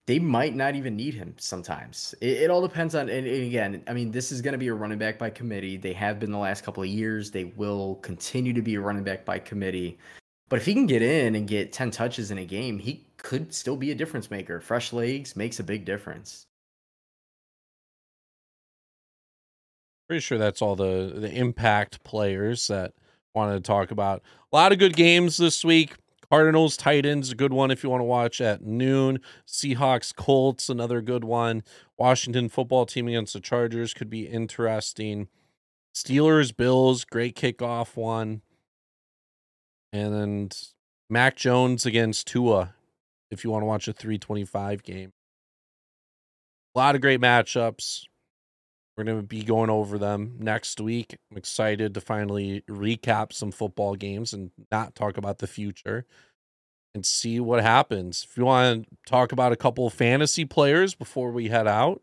They 0.06 0.18
might 0.18 0.54
not 0.54 0.74
even 0.74 0.96
need 0.96 1.14
him 1.14 1.34
sometimes. 1.38 2.14
It, 2.20 2.42
it 2.42 2.50
all 2.50 2.60
depends 2.60 2.94
on 2.94 3.08
and, 3.08 3.26
and 3.26 3.42
again, 3.44 3.82
I 3.86 3.94
mean, 3.94 4.10
this 4.10 4.30
is 4.32 4.42
gonna 4.42 4.58
be 4.58 4.68
a 4.68 4.74
running 4.74 4.98
back 4.98 5.18
by 5.18 5.30
committee. 5.30 5.76
They 5.76 5.94
have 5.94 6.18
been 6.20 6.30
the 6.30 6.38
last 6.38 6.62
couple 6.62 6.82
of 6.82 6.88
years. 6.88 7.30
They 7.30 7.44
will 7.44 7.96
continue 7.96 8.52
to 8.52 8.62
be 8.62 8.74
a 8.74 8.80
running 8.80 9.04
back 9.04 9.24
by 9.24 9.38
committee. 9.38 9.98
But 10.48 10.58
if 10.58 10.66
he 10.66 10.74
can 10.74 10.86
get 10.86 11.02
in 11.02 11.34
and 11.34 11.48
get 11.48 11.72
10 11.72 11.90
touches 11.90 12.30
in 12.30 12.38
a 12.38 12.44
game, 12.44 12.78
he 12.78 13.06
could 13.16 13.54
still 13.54 13.76
be 13.76 13.90
a 13.90 13.94
difference 13.94 14.30
maker. 14.30 14.60
Fresh 14.60 14.92
legs 14.92 15.36
makes 15.36 15.58
a 15.58 15.64
big 15.64 15.84
difference. 15.86 16.46
Pretty 20.06 20.20
sure 20.20 20.36
that's 20.36 20.60
all 20.60 20.76
the 20.76 21.14
the 21.16 21.32
impact 21.32 22.04
players 22.04 22.68
that 22.68 22.92
wanted 23.34 23.54
to 23.54 23.66
talk 23.66 23.90
about. 23.90 24.22
A 24.52 24.56
lot 24.56 24.72
of 24.72 24.78
good 24.78 24.94
games 24.96 25.38
this 25.38 25.64
week. 25.64 25.94
Cardinals 26.34 26.76
Titans, 26.76 27.30
a 27.30 27.36
good 27.36 27.52
one 27.52 27.70
if 27.70 27.84
you 27.84 27.90
want 27.90 28.00
to 28.00 28.04
watch 28.04 28.40
at 28.40 28.60
noon. 28.60 29.20
Seahawks 29.46 30.12
Colts, 30.12 30.68
another 30.68 31.00
good 31.00 31.22
one. 31.22 31.62
Washington 31.96 32.48
football 32.48 32.86
team 32.86 33.06
against 33.06 33.34
the 33.34 33.40
Chargers 33.40 33.94
could 33.94 34.10
be 34.10 34.26
interesting. 34.26 35.28
Steelers 35.94 36.54
Bills, 36.54 37.04
great 37.04 37.36
kickoff 37.36 37.96
one. 37.96 38.42
And 39.92 40.12
then 40.12 40.48
Mac 41.08 41.36
Jones 41.36 41.86
against 41.86 42.26
Tua 42.26 42.74
if 43.30 43.44
you 43.44 43.50
want 43.50 43.62
to 43.62 43.66
watch 43.66 43.86
a 43.86 43.92
325 43.92 44.82
game. 44.82 45.12
A 46.74 46.78
lot 46.80 46.96
of 46.96 47.00
great 47.00 47.20
matchups. 47.20 48.06
We're 48.96 49.04
going 49.04 49.20
to 49.20 49.26
be 49.26 49.42
going 49.42 49.70
over 49.70 49.98
them 49.98 50.36
next 50.38 50.80
week. 50.80 51.16
I'm 51.30 51.36
excited 51.36 51.94
to 51.94 52.00
finally 52.00 52.62
recap 52.68 53.32
some 53.32 53.50
football 53.50 53.96
games 53.96 54.32
and 54.32 54.50
not 54.70 54.94
talk 54.94 55.16
about 55.16 55.38
the 55.38 55.48
future 55.48 56.06
and 56.94 57.04
see 57.04 57.40
what 57.40 57.60
happens. 57.60 58.26
If 58.30 58.36
you 58.36 58.44
want 58.44 58.84
to 58.84 58.96
talk 59.06 59.32
about 59.32 59.52
a 59.52 59.56
couple 59.56 59.86
of 59.86 59.92
fantasy 59.92 60.44
players 60.44 60.94
before 60.94 61.32
we 61.32 61.48
head 61.48 61.66
out, 61.66 62.02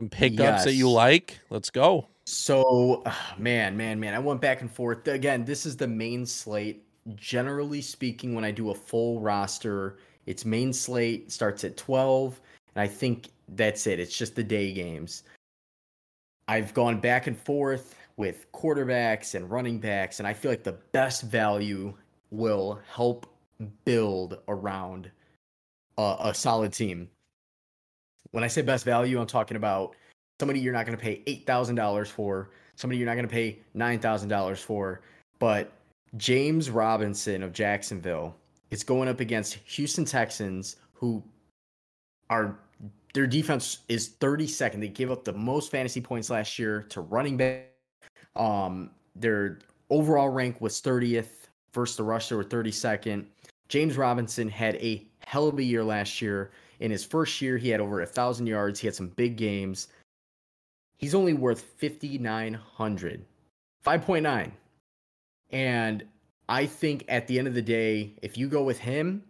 some 0.00 0.08
pickups 0.08 0.64
that 0.64 0.74
you 0.74 0.90
like, 0.90 1.38
let's 1.48 1.70
go. 1.70 2.08
So, 2.26 3.02
ah, 3.06 3.34
man, 3.38 3.76
man, 3.76 4.00
man, 4.00 4.14
I 4.14 4.18
went 4.18 4.40
back 4.40 4.62
and 4.62 4.70
forth. 4.70 5.06
Again, 5.06 5.44
this 5.44 5.64
is 5.64 5.76
the 5.76 5.86
main 5.86 6.26
slate. 6.26 6.82
Generally 7.14 7.82
speaking, 7.82 8.34
when 8.34 8.44
I 8.44 8.50
do 8.50 8.70
a 8.70 8.74
full 8.74 9.20
roster, 9.20 9.98
its 10.26 10.44
main 10.44 10.72
slate 10.72 11.30
starts 11.30 11.64
at 11.64 11.76
12, 11.76 12.40
and 12.74 12.82
I 12.82 12.88
think 12.88 13.28
that's 13.50 13.86
it. 13.86 14.00
It's 14.00 14.16
just 14.16 14.34
the 14.34 14.42
day 14.42 14.72
games. 14.72 15.22
I've 16.48 16.74
gone 16.74 17.00
back 17.00 17.26
and 17.26 17.38
forth 17.38 17.94
with 18.16 18.50
quarterbacks 18.52 19.34
and 19.34 19.50
running 19.50 19.78
backs, 19.78 20.18
and 20.18 20.28
I 20.28 20.32
feel 20.32 20.50
like 20.50 20.64
the 20.64 20.78
best 20.92 21.22
value 21.22 21.94
will 22.30 22.80
help 22.92 23.26
build 23.84 24.38
around 24.48 25.10
a, 25.98 26.16
a 26.20 26.34
solid 26.34 26.72
team. 26.72 27.08
When 28.32 28.44
I 28.44 28.48
say 28.48 28.62
best 28.62 28.84
value, 28.84 29.20
I'm 29.20 29.26
talking 29.26 29.56
about 29.56 29.94
somebody 30.40 30.60
you're 30.60 30.72
not 30.72 30.86
going 30.86 30.98
to 30.98 31.02
pay 31.02 31.22
$8,000 31.46 32.08
for, 32.08 32.50
somebody 32.76 32.98
you're 32.98 33.06
not 33.06 33.14
going 33.14 33.28
to 33.28 33.32
pay 33.32 33.60
$9,000 33.76 34.58
for, 34.58 35.02
but 35.38 35.72
James 36.16 36.70
Robinson 36.70 37.42
of 37.42 37.52
Jacksonville 37.52 38.36
is 38.70 38.82
going 38.82 39.08
up 39.08 39.20
against 39.20 39.54
Houston 39.54 40.04
Texans 40.04 40.76
who 40.92 41.22
are 42.30 42.58
their 43.14 43.26
defense 43.26 43.78
is 43.88 44.10
32nd. 44.20 44.80
They 44.80 44.88
gave 44.88 45.10
up 45.10 45.24
the 45.24 45.32
most 45.32 45.70
fantasy 45.70 46.00
points 46.00 46.30
last 46.30 46.58
year 46.58 46.82
to 46.90 47.00
running 47.00 47.36
back. 47.36 47.70
Um, 48.36 48.90
their 49.14 49.60
overall 49.88 50.28
rank 50.28 50.60
was 50.60 50.82
30th 50.82 51.46
versus 51.72 51.96
the 51.96 52.02
rusher 52.02 52.36
were 52.36 52.44
32nd. 52.44 53.24
James 53.68 53.96
Robinson 53.96 54.48
had 54.48 54.74
a 54.76 55.06
hell 55.26 55.48
of 55.48 55.58
a 55.58 55.62
year 55.62 55.84
last 55.84 56.20
year. 56.20 56.50
In 56.80 56.90
his 56.90 57.04
first 57.04 57.40
year, 57.40 57.56
he 57.56 57.68
had 57.68 57.80
over 57.80 58.02
a 58.02 58.06
thousand 58.06 58.46
yards. 58.46 58.80
He 58.80 58.86
had 58.88 58.94
some 58.94 59.08
big 59.08 59.36
games. 59.36 59.88
He's 60.98 61.14
only 61.14 61.34
worth 61.34 61.60
5,900, 61.78 63.24
5.9. 63.84 64.50
And 65.50 66.04
I 66.48 66.66
think 66.66 67.04
at 67.08 67.26
the 67.26 67.38
end 67.38 67.46
of 67.46 67.54
the 67.54 67.62
day, 67.62 68.14
if 68.22 68.36
you 68.36 68.48
go 68.48 68.62
with 68.64 68.78
him, 68.78 69.22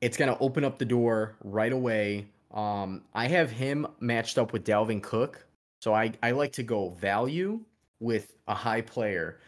it's 0.00 0.16
going 0.16 0.32
to 0.32 0.38
open 0.40 0.64
up 0.64 0.78
the 0.78 0.84
door 0.84 1.36
right 1.42 1.72
away. 1.72 2.26
Um, 2.52 3.02
I 3.14 3.26
have 3.28 3.50
him 3.50 3.86
matched 4.00 4.38
up 4.38 4.52
with 4.52 4.64
Dalvin 4.64 5.02
Cook. 5.02 5.46
So 5.80 5.94
I, 5.94 6.12
I 6.22 6.30
like 6.30 6.52
to 6.52 6.62
go 6.62 6.90
value 6.90 7.60
with 8.00 8.34
a 8.46 8.54
high 8.54 8.82
player. 8.82 9.40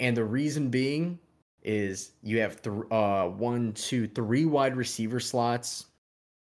And 0.00 0.16
the 0.16 0.24
reason 0.24 0.68
being 0.68 1.18
is 1.62 2.12
you 2.22 2.40
have 2.40 2.60
th- 2.62 2.76
uh, 2.90 3.28
one, 3.28 3.72
two, 3.72 4.06
three 4.08 4.44
wide 4.44 4.76
receiver 4.76 5.20
slots, 5.20 5.86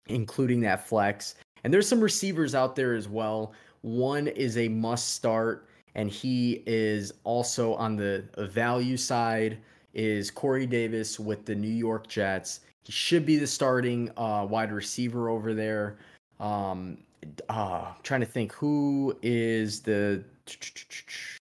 including 0.08 0.62
that 0.62 0.88
flex. 0.88 1.36
And 1.64 1.74
there's 1.74 1.88
some 1.88 2.02
receivers 2.02 2.56
out 2.56 2.76
there 2.76 2.93
as 2.93 3.08
well. 3.08 3.54
One 3.82 4.28
is 4.28 4.58
a 4.58 4.68
must 4.68 5.16
start, 5.16 5.68
and 5.95 6.10
he 6.10 6.64
is 6.66 7.14
also 7.24 7.74
on 7.76 7.95
the 7.95 8.26
value 8.38 8.97
side. 8.97 9.60
Is 9.93 10.32
Corey 10.32 10.66
Davis 10.66 11.20
with 11.20 11.45
the 11.45 11.56
New 11.56 11.68
York 11.68 12.08
Jets? 12.08 12.62
He 12.84 12.91
should 12.91 13.25
be 13.25 13.38
the 13.38 13.47
starting 13.47 14.09
uh, 14.17 14.45
wide 14.49 14.71
receiver 14.71 15.29
over 15.29 15.53
there. 15.53 15.97
Um, 16.39 16.97
uh, 17.49 17.91
trying 18.03 18.21
to 18.21 18.25
think 18.25 18.51
who 18.51 19.15
is 19.21 19.82
the. 19.82 20.23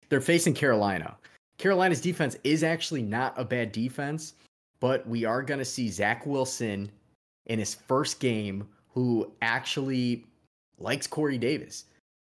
They're 0.09 0.21
facing 0.21 0.55
Carolina. 0.55 1.17
Carolina's 1.59 2.01
defense 2.01 2.37
is 2.45 2.63
actually 2.63 3.03
not 3.03 3.35
a 3.37 3.45
bad 3.45 3.73
defense, 3.73 4.35
but 4.81 5.07
we 5.07 5.25
are 5.25 5.43
going 5.43 5.59
to 5.59 5.65
see 5.65 5.89
Zach 5.89 6.25
Wilson 6.27 6.91
in 7.47 7.59
his 7.59 7.75
first 7.75 8.21
game 8.21 8.69
who 8.91 9.33
actually 9.43 10.25
likes 10.79 11.07
Corey 11.07 11.39
Davis. 11.39 11.85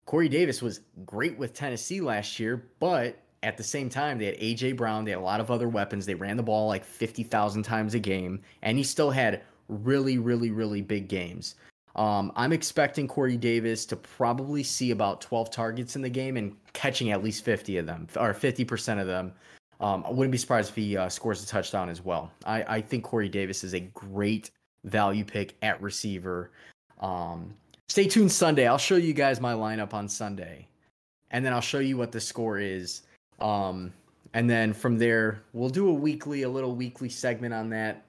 Corey 0.05 0.29
Davis 0.29 0.61
was 0.61 0.81
great 1.05 1.37
with 1.37 1.53
Tennessee 1.53 2.01
last 2.01 2.39
year, 2.39 2.65
but 2.79 3.17
at 3.43 3.57
the 3.57 3.63
same 3.63 3.89
time, 3.89 4.17
they 4.17 4.25
had 4.25 4.39
AJ 4.39 4.75
Brown, 4.77 5.05
they 5.05 5.11
had 5.11 5.19
a 5.19 5.23
lot 5.23 5.39
of 5.39 5.49
other 5.49 5.69
weapons. 5.69 6.05
They 6.05 6.15
ran 6.15 6.37
the 6.37 6.43
ball 6.43 6.67
like 6.67 6.83
50,000 6.83 7.63
times 7.63 7.93
a 7.93 7.99
game, 7.99 8.41
and 8.61 8.77
he 8.77 8.83
still 8.83 9.11
had 9.11 9.41
really, 9.67 10.17
really, 10.17 10.51
really 10.51 10.81
big 10.81 11.07
games. 11.07 11.55
Um, 11.95 12.31
I'm 12.35 12.53
expecting 12.53 13.07
Corey 13.07 13.37
Davis 13.37 13.85
to 13.87 13.95
probably 13.95 14.63
see 14.63 14.91
about 14.91 15.21
12 15.21 15.51
targets 15.51 15.95
in 15.95 16.01
the 16.01 16.09
game 16.09 16.37
and 16.37 16.55
catching 16.73 17.11
at 17.11 17.23
least 17.23 17.43
50 17.43 17.77
of 17.77 17.85
them, 17.85 18.07
or 18.17 18.33
50% 18.33 19.01
of 19.01 19.07
them. 19.07 19.33
Um, 19.79 20.03
I 20.05 20.11
wouldn't 20.11 20.31
be 20.31 20.37
surprised 20.37 20.69
if 20.69 20.75
he 20.75 20.97
uh, 20.97 21.09
scores 21.09 21.43
a 21.43 21.47
touchdown 21.47 21.89
as 21.89 22.03
well. 22.03 22.31
I, 22.45 22.63
I 22.63 22.81
think 22.81 23.03
Corey 23.03 23.29
Davis 23.29 23.63
is 23.63 23.73
a 23.73 23.79
great 23.79 24.51
value 24.83 25.23
pick 25.23 25.55
at 25.61 25.81
receiver. 25.81 26.51
Um, 26.99 27.53
stay 27.87 28.07
tuned 28.07 28.31
Sunday. 28.31 28.67
I'll 28.67 28.77
show 28.77 28.97
you 28.97 29.13
guys 29.13 29.39
my 29.39 29.53
lineup 29.53 29.93
on 29.93 30.09
Sunday, 30.09 30.67
and 31.31 31.45
then 31.45 31.53
I'll 31.53 31.61
show 31.61 31.79
you 31.79 31.97
what 31.97 32.11
the 32.11 32.19
score 32.19 32.59
is. 32.59 33.03
Um, 33.41 33.93
and 34.33 34.49
then 34.49 34.73
from 34.73 34.97
there, 34.97 35.43
we'll 35.53 35.69
do 35.69 35.89
a 35.89 35.93
weekly, 35.93 36.43
a 36.43 36.49
little 36.49 36.75
weekly 36.75 37.09
segment 37.09 37.53
on 37.53 37.69
that. 37.71 38.05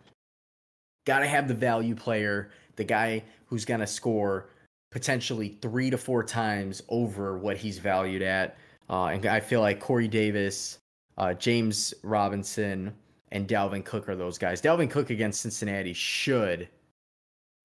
Got 1.07 1.21
to 1.21 1.27
have 1.27 1.49
the 1.49 1.55
value 1.55 1.95
player, 1.95 2.51
the 2.77 2.85
guy 2.85 3.23
who's 3.47 3.65
going 3.65 3.81
to 3.81 3.87
score 3.87 4.51
potentially 4.91 5.57
three 5.63 5.91
to 5.91 5.99
four 5.99 6.23
times 6.23 6.83
over 6.89 7.39
what 7.39 7.57
he's 7.57 7.79
valued 7.79 8.23
at. 8.23 8.57
Uh, 8.89 9.07
and 9.07 9.25
I 9.27 9.41
feel 9.41 9.61
like 9.61 9.81
Corey 9.81 10.09
Davis, 10.09 10.79
uh, 11.17 11.33
James 11.35 11.95
Robinson, 12.03 12.93
and 13.33 13.47
Dalvin 13.49 13.85
Cook 13.85 14.09
are 14.09 14.17
those 14.17 14.39
guys. 14.39 14.61
Dalvin 14.61 14.91
Cook 14.91 15.11
against 15.11 15.41
Cincinnati 15.41 15.93
should 15.93 16.69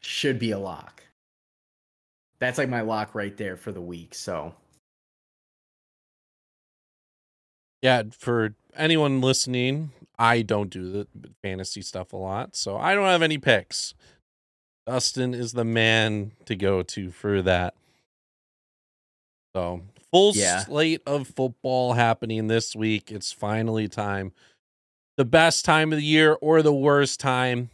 should 0.01 0.37
be 0.37 0.51
a 0.51 0.59
lock. 0.59 1.03
That's 2.37 2.59
like 2.59 2.69
my 2.69 2.81
lock 2.81 3.15
right 3.15 3.35
there 3.35 3.57
for 3.57 3.71
the 3.71 3.81
week. 3.81 4.13
So 4.13 4.53
yeah, 7.85 8.01
for 8.17 8.55
anyone 8.75 9.21
listening, 9.21 9.91
I 10.17 10.41
don't 10.41 10.71
do 10.71 10.91
the 10.91 11.07
fantasy 11.43 11.83
stuff 11.83 12.13
a 12.13 12.17
lot, 12.17 12.55
so 12.55 12.77
I 12.77 12.95
don't 12.95 13.05
have 13.05 13.21
any 13.21 13.37
picks. 13.37 13.93
Dustin 14.87 15.35
is 15.35 15.51
the 15.51 15.63
man 15.63 16.31
to 16.45 16.55
go 16.55 16.81
to 16.81 17.11
for 17.11 17.43
that. 17.43 17.75
So, 19.55 19.83
full 20.11 20.31
yeah. 20.33 20.63
slate 20.63 21.03
of 21.05 21.27
football 21.27 21.93
happening 21.93 22.47
this 22.47 22.75
week. 22.75 23.11
It's 23.11 23.31
finally 23.31 23.87
time. 23.87 24.31
The 25.17 25.25
best 25.25 25.63
time 25.63 25.93
of 25.93 25.99
the 25.99 26.05
year 26.05 26.39
or 26.41 26.63
the 26.63 26.73
worst 26.73 27.19
time 27.19 27.69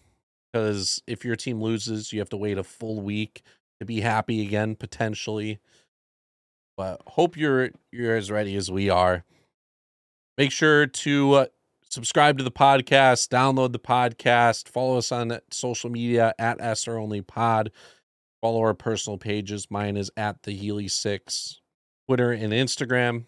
because 0.51 1.01
if 1.07 1.24
your 1.24 1.38
team 1.38 1.62
loses, 1.62 2.12
you 2.12 2.20
have 2.20 2.30
to 2.32 2.38
wait 2.38 2.57
a 2.57 2.66
full 2.66 2.99
week 2.99 3.43
to 3.80 3.86
be 3.86 4.01
happy 4.01 4.45
again 4.45 4.76
potentially. 4.76 5.59
But 6.76 7.01
hope 7.07 7.38
you're 7.38 7.70
you're 7.93 8.18
as 8.18 8.30
ready 8.30 8.57
as 8.57 8.70
we 8.70 8.89
are. 8.89 9.24
Make 10.41 10.51
sure 10.51 10.87
to 10.87 11.33
uh, 11.33 11.45
subscribe 11.87 12.39
to 12.39 12.43
the 12.43 12.49
podcast, 12.49 13.27
download 13.27 13.73
the 13.73 13.79
podcast, 13.79 14.67
follow 14.69 14.97
us 14.97 15.11
on 15.11 15.37
social 15.51 15.91
media 15.91 16.33
at 16.39 16.59
SR 16.59 16.97
Only 16.97 17.21
Pod. 17.21 17.71
Follow 18.41 18.61
our 18.61 18.73
personal 18.73 19.19
pages. 19.19 19.69
Mine 19.69 19.97
is 19.97 20.09
at 20.17 20.41
the 20.41 20.51
Healy 20.51 20.87
Six, 20.87 21.61
Twitter 22.07 22.31
and 22.31 22.53
Instagram. 22.53 23.25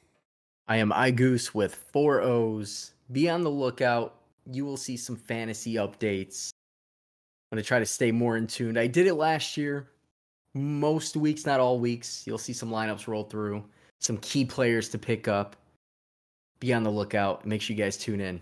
I 0.68 0.78
am 0.78 0.90
iGoose 0.90 1.54
with 1.54 1.76
four 1.76 2.20
O's. 2.20 2.94
Be 3.12 3.30
on 3.30 3.44
the 3.44 3.52
lookout. 3.52 4.16
You 4.52 4.66
will 4.66 4.76
see 4.76 4.98
some 4.98 5.16
fantasy 5.16 5.76
updates. 5.76 6.50
I'm 7.52 7.58
gonna 7.58 7.64
try 7.64 7.78
to 7.78 7.86
stay 7.86 8.12
more 8.12 8.38
in 8.38 8.48
tune. 8.48 8.76
I 8.76 8.88
did 8.88 9.06
it 9.06 9.14
last 9.14 9.56
year. 9.56 9.88
Most 10.56 11.16
weeks, 11.16 11.46
not 11.46 11.60
all 11.60 11.78
weeks. 11.78 12.24
You'll 12.26 12.40
see 12.40 12.54
some 12.54 12.72
lineups 12.72 13.06
roll 13.06 13.26
through, 13.26 13.64
some 14.00 14.18
key 14.18 14.46
players 14.46 14.90
to 14.90 14.98
pick 14.98 15.28
up. 15.28 15.58
Be 16.64 16.74
on 16.74 16.84
the 16.84 16.90
lookout. 16.90 17.46
Make 17.46 17.62
sure 17.62 17.76
you 17.76 17.84
guys 17.84 17.98
tune 17.98 18.22
in. 18.22 18.40